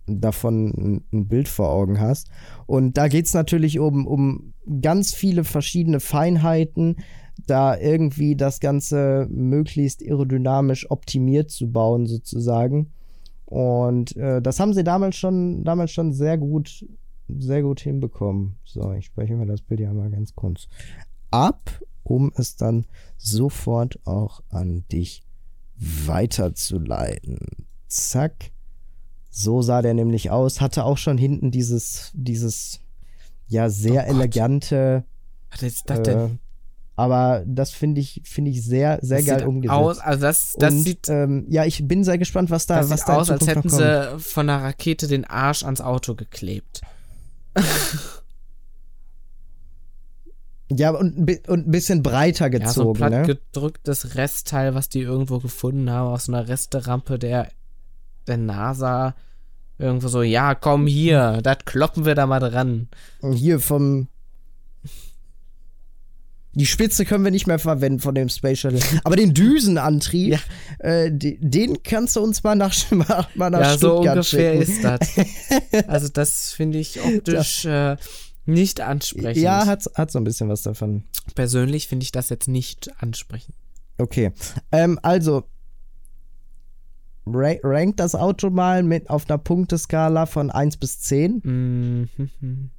[0.07, 2.29] davon ein, Bild vor Augen hast.
[2.67, 6.97] Und da geht es natürlich um, um ganz viele verschiedene Feinheiten,
[7.47, 12.93] da irgendwie das Ganze möglichst aerodynamisch optimiert zu bauen, sozusagen.
[13.47, 16.87] Und äh, das haben sie damals schon, damals schon sehr gut,
[17.29, 18.57] sehr gut hinbekommen.
[18.65, 20.69] So, ich spreche mir das Bild ja mal ganz kurz
[21.31, 21.71] ab,
[22.13, 22.85] um es dann
[23.17, 25.23] sofort auch an dich
[25.79, 27.39] weiterzuleiten.
[27.89, 28.51] Zack.
[29.31, 30.61] So sah der nämlich aus.
[30.61, 32.81] Hatte auch schon hinten dieses, dieses,
[33.49, 35.05] ja, sehr Oh elegante,
[35.51, 36.39] Was ist das äh, denn?
[36.97, 39.79] aber das finde ich, finde ich sehr, sehr Das geil sieht umgesetzt.
[39.79, 42.91] Aus, also das, das Und, sieht, ähm, ja, ich bin sehr gespannt, was da, das
[42.91, 46.83] was sieht da aus, als hätten sie von einer Rakete den Arsch ans Auto geklebt.
[50.77, 51.17] Ja, und,
[51.49, 53.23] und ein bisschen breiter Ja, so ein gezogen, platt ne?
[53.27, 57.49] gedrücktes Restteil, was die irgendwo gefunden haben, aus einer Resterampe der,
[58.27, 59.15] der NASA.
[59.79, 62.89] Irgendwo so, ja, komm hier, das kloppen wir da mal dran.
[63.21, 64.09] Und Hier vom.
[66.55, 68.81] Die Spitze können wir nicht mehr verwenden von dem Space Shuttle.
[69.05, 70.39] Aber den Düsenantrieb,
[70.81, 72.75] äh, de- den kannst du uns mal nach,
[73.35, 74.73] mal nach ja, so Stuttgart ungefähr schicken.
[74.73, 75.85] ist das.
[75.89, 77.97] Also das finde ich optisch äh,
[78.45, 79.43] nicht ansprechend.
[79.43, 81.05] Ja, hat, hat so ein bisschen was davon.
[81.35, 83.55] Persönlich finde ich das jetzt nicht ansprechend.
[83.99, 84.33] Okay.
[84.73, 85.45] Ähm, also,
[87.27, 92.09] ra rank das Auto mal mit auf einer Punkteskala von 1 bis 10.
[92.19, 92.71] Mhm.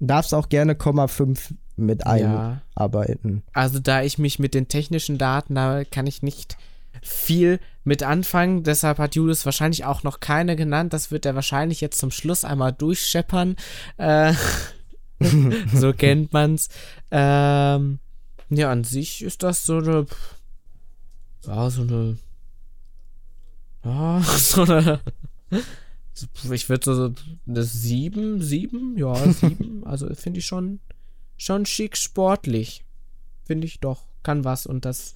[0.00, 2.60] Darfst auch gerne Komma 5 mit Ja.
[2.74, 3.42] einarbeiten.
[3.52, 6.56] Also da ich mich mit den technischen Daten, da kann ich nicht
[7.02, 8.62] viel mit anfangen.
[8.64, 10.92] Deshalb hat Julius wahrscheinlich auch noch keine genannt.
[10.92, 13.56] Das wird er wahrscheinlich jetzt zum Schluss einmal durchscheppern.
[13.96, 14.34] Äh,
[15.74, 16.68] so kennt man's.
[17.10, 17.98] Ähm,
[18.48, 20.06] ja, an sich ist das so eine,
[21.46, 22.16] ja, so eine,
[23.84, 25.00] ja, so eine,
[26.50, 27.14] ich würde so
[27.46, 29.82] eine 7, 7, ja, 7.
[29.86, 30.80] also finde ich schon,
[31.36, 32.84] schon schick sportlich.
[33.44, 34.04] Finde ich doch.
[34.22, 34.66] Kann was.
[34.66, 35.14] Und das,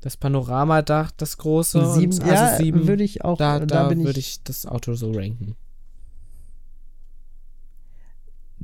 [0.00, 1.94] das Panoramadach, das große.
[1.94, 4.42] Sieben, und, ja, also sieben, würde ich auch, da, da, da, bin würde ich, ich
[4.42, 5.56] das Auto so ranken.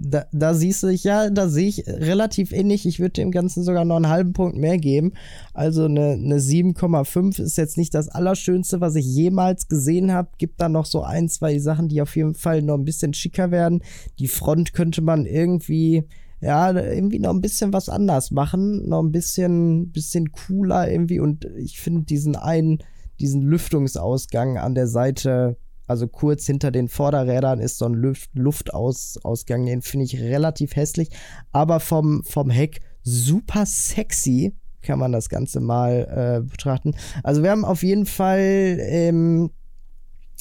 [0.00, 2.86] Da, da siehst du dich, ja, da sehe ich relativ ähnlich.
[2.86, 5.12] Ich würde dem Ganzen sogar noch einen halben Punkt mehr geben.
[5.54, 10.30] Also eine, eine 7,5 ist jetzt nicht das Allerschönste, was ich jemals gesehen habe.
[10.38, 13.50] Gibt da noch so ein, zwei Sachen, die auf jeden Fall noch ein bisschen schicker
[13.50, 13.82] werden.
[14.18, 16.04] Die Front könnte man irgendwie,
[16.40, 18.88] ja, irgendwie noch ein bisschen was anders machen.
[18.88, 21.20] Noch ein bisschen, bisschen cooler irgendwie.
[21.20, 22.78] Und ich finde diesen einen,
[23.20, 25.56] diesen Lüftungsausgang an der Seite
[25.88, 31.10] also kurz hinter den Vorderrädern ist so ein Luft Luftausgang, den finde ich relativ hässlich,
[31.50, 36.94] aber vom, vom Heck super sexy kann man das Ganze mal äh, betrachten.
[37.22, 39.50] Also wir haben auf jeden Fall, ähm,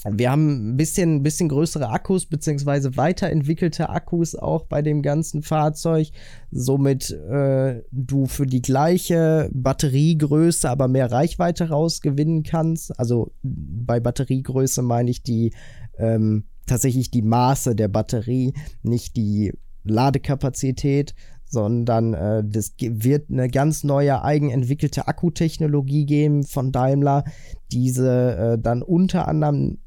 [0.05, 6.09] wir haben ein bisschen, bisschen größere Akkus, beziehungsweise weiterentwickelte Akkus auch bei dem ganzen Fahrzeug.
[6.51, 12.97] Somit äh, du für die gleiche Batteriegröße aber mehr Reichweite rausgewinnen kannst.
[12.99, 15.53] Also bei Batteriegröße meine ich die
[15.97, 21.15] ähm, tatsächlich die Maße der Batterie, nicht die Ladekapazität,
[21.49, 27.23] sondern äh, das wird eine ganz neue eigenentwickelte Akkutechnologie geben von Daimler,
[27.71, 29.77] diese äh, dann unter anderem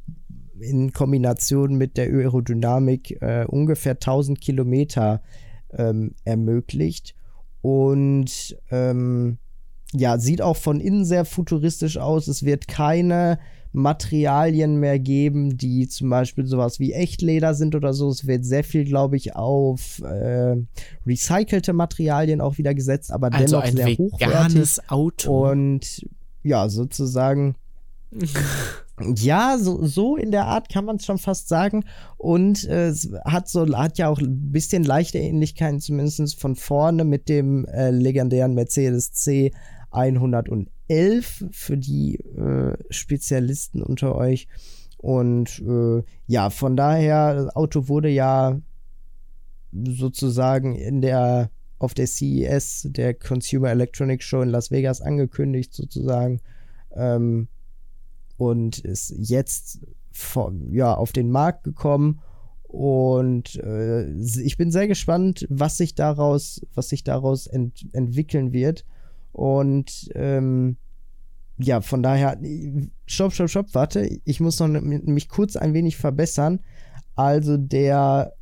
[0.60, 5.22] in Kombination mit der Aerodynamik äh, ungefähr 1000 Kilometer
[5.72, 7.14] ähm, ermöglicht.
[7.62, 9.38] Und ähm,
[9.92, 12.28] ja, sieht auch von innen sehr futuristisch aus.
[12.28, 13.38] Es wird keine
[13.72, 18.08] Materialien mehr geben, die zum Beispiel sowas wie Echtleder sind oder so.
[18.10, 20.56] Es wird sehr viel, glaube ich, auf äh,
[21.06, 24.78] recycelte Materialien auch wieder gesetzt, aber Also dennoch ein sehr hochwertig.
[24.88, 25.50] Auto.
[25.50, 26.04] Und
[26.42, 27.54] ja, sozusagen.
[29.14, 31.84] ja, so, so in der Art kann man es schon fast sagen.
[32.16, 37.04] Und äh, es hat so, hat ja auch ein bisschen leichte Ähnlichkeiten, zumindest von vorne
[37.04, 39.52] mit dem äh, legendären Mercedes C
[39.92, 40.66] 111
[41.52, 44.48] für die äh, Spezialisten unter euch.
[44.98, 48.60] Und äh, ja, von daher, das Auto wurde ja
[49.72, 56.40] sozusagen in der auf der CES, der Consumer Electronics Show in Las Vegas angekündigt sozusagen.
[56.94, 57.48] Ähm,
[58.36, 59.80] und ist jetzt
[60.10, 62.20] vor, ja auf den Markt gekommen.
[62.64, 68.84] Und äh, ich bin sehr gespannt, was sich daraus, was sich daraus ent entwickeln wird
[69.32, 70.76] und ähm,
[71.58, 72.38] ja, von daher,
[73.06, 76.60] stopp, stopp, stopp, warte, ich muss noch mich kurz ein wenig verbessern.
[77.16, 78.34] Also der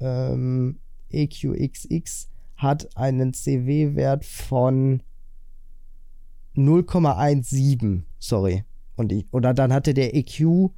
[0.00, 0.80] ähm,
[1.10, 5.02] EQXX hat einen CW-Wert von
[6.56, 8.64] 0,17, sorry.
[8.96, 10.70] Und ich, oder dann hatte der EQ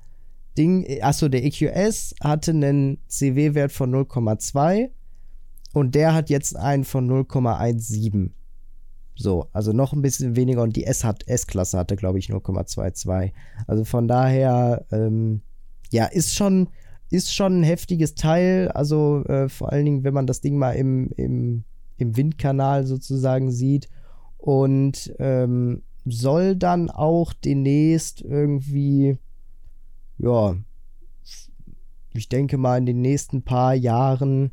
[0.56, 4.90] Ding, achso, der EQS hatte einen CW-Wert von 0,2
[5.74, 8.30] und der hat jetzt einen von 0,17.
[9.16, 13.32] So, also noch ein bisschen weniger und die S hat S-Klasse hatte, glaube ich, 0,22.
[13.66, 15.40] Also von daher, ähm,
[15.90, 16.68] ja, ist schon,
[17.10, 18.68] ist schon ein heftiges Teil.
[18.68, 21.64] Also äh, vor allen Dingen, wenn man das Ding mal im, im,
[21.96, 23.88] im Windkanal sozusagen sieht.
[24.36, 29.16] Und ähm, soll dann auch demnächst irgendwie,
[30.18, 30.56] ja,
[32.12, 34.52] ich denke mal in den nächsten paar Jahren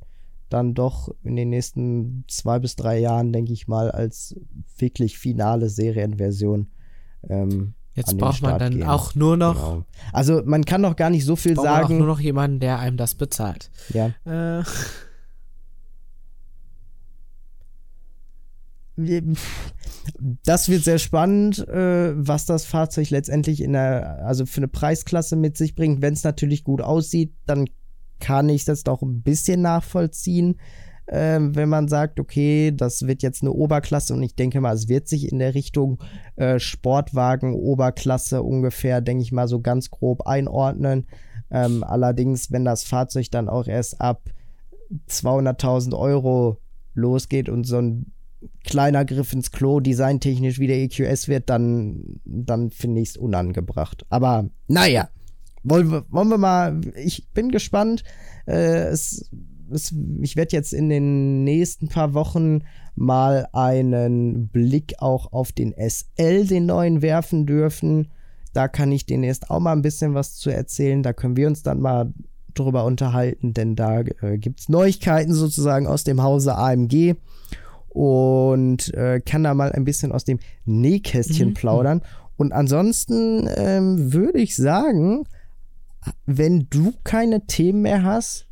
[0.54, 4.36] dann doch in den nächsten zwei bis drei Jahren, denke ich mal, als
[4.78, 6.68] wirklich finale Serienversion.
[7.30, 8.84] Ähm, Jetzt braucht man dann gehen.
[8.84, 9.86] auch nur noch, Genau.
[10.14, 11.97] Also man kann noch gar nicht so viel man auch sagen.
[11.99, 13.70] nur noch jemanden, der einem das bezahlt.
[13.93, 14.12] ja.
[14.26, 14.64] Äh,
[20.43, 25.36] Das wird sehr spannend, äh, was das Fahrzeug letztendlich in der, also für eine Preisklasse
[25.36, 26.01] mit sich bringt.
[26.01, 27.66] Wenn es natürlich gut aussieht, dann
[28.24, 30.55] kann ich das doch ein bisschen nachvollziehen.
[31.07, 34.88] ähm, wenn man sagt, okay, das wird jetzt eine Oberklasse und ich denke mal, es
[34.88, 36.01] wird sich in der Richtung
[36.38, 41.05] äh, Sportwagen, Oberklasse ungefähr, denke ich mal, so ganz grob einordnen.
[41.51, 44.30] Ähm, allerdings, wenn das Fahrzeug dann auch erst ab
[45.09, 46.61] 200.000 Euro
[46.93, 48.13] losgeht und so ein
[48.63, 54.05] kleiner Griff ins Klo designtechnisch wie der EQS wird, dann, dann finde ich es unangebracht.
[54.09, 55.09] Aber naja,
[55.64, 58.03] wollen wir, wollen wir mal, ich bin gespannt.
[58.45, 59.30] Äh, es,
[59.72, 62.61] es, ich werde jetzt in den nächsten paar Wochen
[62.95, 68.09] mal einen Blick auch auf den SL, den neuen, werfen dürfen.
[68.53, 71.01] Da kann ich demnächst auch mal ein bisschen was zu erzählen.
[71.01, 72.14] Da können wir uns dann mal
[72.53, 77.16] drüber unterhalten, denn da äh, gibt es Neuigkeiten sozusagen aus dem Hause AMG
[77.89, 81.53] und äh, kann da mal ein bisschen aus dem Nähkästchen mhm.
[81.53, 82.01] plaudern.
[82.38, 85.24] Und ansonsten ähm, würde ich sagen,
[86.26, 88.47] wenn du keine Themen mehr hast,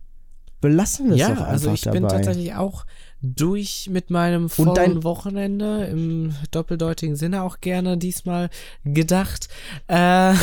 [0.61, 1.99] belassen wir es ja, doch einfach also ich dabei.
[1.99, 2.85] bin tatsächlich auch
[3.21, 8.49] durch mit meinem vollen dein Wochenende im doppeldeutigen Sinne auch gerne diesmal
[8.83, 9.49] gedacht.
[9.87, 10.33] Äh,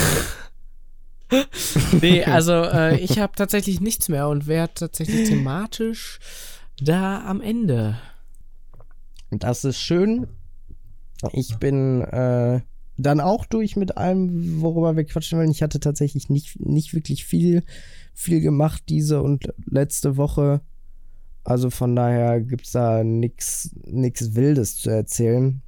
[2.00, 6.20] nee, also äh, ich habe tatsächlich nichts mehr und werde tatsächlich thematisch
[6.80, 7.98] da am Ende.
[9.30, 10.28] Das ist schön.
[11.32, 12.60] Ich bin äh,
[12.98, 15.50] dann auch durch mit allem, worüber wir quatschen wollen.
[15.50, 17.62] Ich hatte tatsächlich nicht, nicht wirklich viel,
[18.12, 20.60] viel gemacht diese und letzte Woche.
[21.44, 25.62] Also von daher gibt es da nichts Wildes zu erzählen.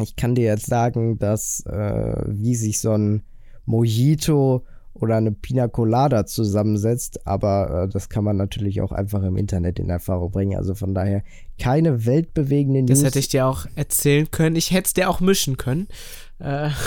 [0.00, 3.22] Ich kann dir jetzt sagen, dass äh, wie sich so ein
[3.64, 9.36] Mojito oder eine Pina Colada zusammensetzt, aber äh, das kann man natürlich auch einfach im
[9.36, 10.56] Internet in Erfahrung bringen.
[10.56, 11.22] Also von daher
[11.58, 12.98] keine weltbewegenden News.
[12.98, 14.56] Das hätte ich dir auch erzählen können.
[14.56, 15.88] Ich hätte es dir auch mischen können.
[16.40, 16.70] Äh.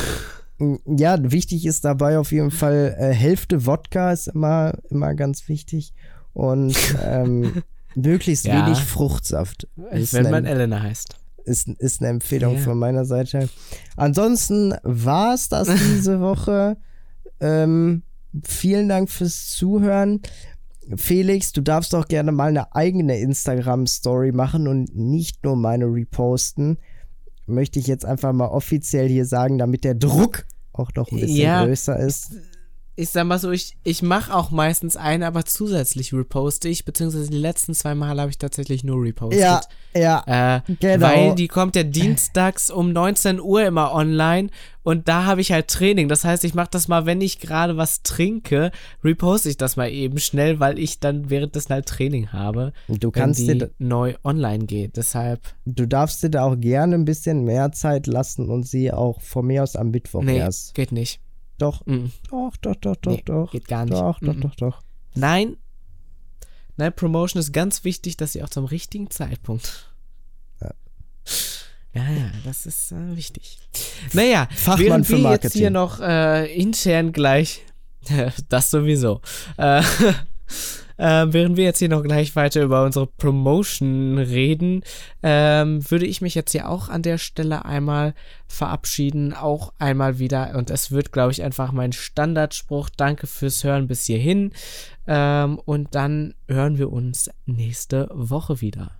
[0.85, 5.93] Ja, wichtig ist dabei auf jeden Fall äh, Hälfte Wodka ist immer, immer ganz wichtig
[6.31, 7.63] und ähm,
[7.95, 8.65] möglichst ja.
[8.65, 9.67] wenig Fruchtsaft.
[9.75, 11.17] Wenn man Elena heißt.
[11.45, 12.63] Ist, ist eine Empfehlung yeah.
[12.63, 13.49] von meiner Seite.
[13.97, 16.77] Ansonsten war es das diese Woche.
[17.41, 18.03] Ähm,
[18.43, 20.21] vielen Dank fürs Zuhören.
[20.95, 26.77] Felix, du darfst doch gerne mal eine eigene Instagram-Story machen und nicht nur meine reposten.
[27.45, 31.37] Möchte ich jetzt einfach mal offiziell hier sagen, damit der Druck auch noch ein bisschen
[31.37, 32.33] ja, größer ist
[32.95, 37.29] ich sag mal so, ich, ich mache auch meistens eine, aber zusätzlich reposte ich, beziehungsweise
[37.29, 39.39] die letzten zwei Mal habe ich tatsächlich nur repostet.
[39.39, 39.61] Ja,
[39.95, 41.05] ja, äh, genau.
[41.05, 44.49] Weil die kommt ja dienstags um 19 Uhr immer online
[44.83, 46.07] und da habe ich halt Training.
[46.07, 48.71] Das heißt, ich mache das mal, wenn ich gerade was trinke,
[49.03, 52.73] reposte ich das mal eben schnell, weil ich dann währenddessen halt Training habe.
[52.87, 54.97] Du kannst wenn die dir neu online geht.
[54.97, 55.41] Deshalb.
[55.65, 59.47] Du darfst dir da auch gerne ein bisschen mehr Zeit lassen und sie auch von
[59.47, 60.75] mir aus am Mittwoch nee, erst.
[60.75, 61.19] Geht nicht.
[61.63, 61.85] Doch.
[61.85, 62.07] Mm.
[62.29, 63.51] Doch, doch, doch, doch, nee, doch.
[63.51, 63.93] Geht gar nicht.
[63.93, 64.41] Doch, doch, mm.
[64.41, 64.81] doch, doch.
[65.15, 65.55] Nein.
[66.75, 69.93] Nein, Promotion ist ganz wichtig, dass sie auch zum richtigen Zeitpunkt.
[70.59, 70.71] Ja.
[71.93, 73.59] Ja, ja, das ist äh, wichtig.
[74.11, 75.43] Naja, Fachmann während für wir Marketing.
[75.43, 77.61] jetzt hier noch äh, intern gleich,
[78.49, 79.21] das sowieso,
[79.55, 79.81] äh,
[80.97, 84.83] äh, während wir jetzt hier noch gleich weiter über unsere Promotion reden,
[85.21, 88.13] ähm, würde ich mich jetzt hier auch an der Stelle einmal
[88.47, 89.33] verabschieden.
[89.33, 90.55] Auch einmal wieder.
[90.55, 92.89] Und es wird, glaube ich, einfach mein Standardspruch.
[92.89, 94.51] Danke fürs Hören bis hierhin.
[95.07, 98.91] Ähm, und dann hören wir uns nächste Woche wieder.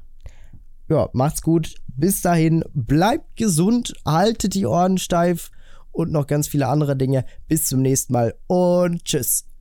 [0.89, 1.75] Ja, macht's gut.
[1.87, 5.51] Bis dahin, bleibt gesund, haltet die Ohren steif
[5.91, 7.25] und noch ganz viele andere Dinge.
[7.47, 9.52] Bis zum nächsten Mal und tschüss.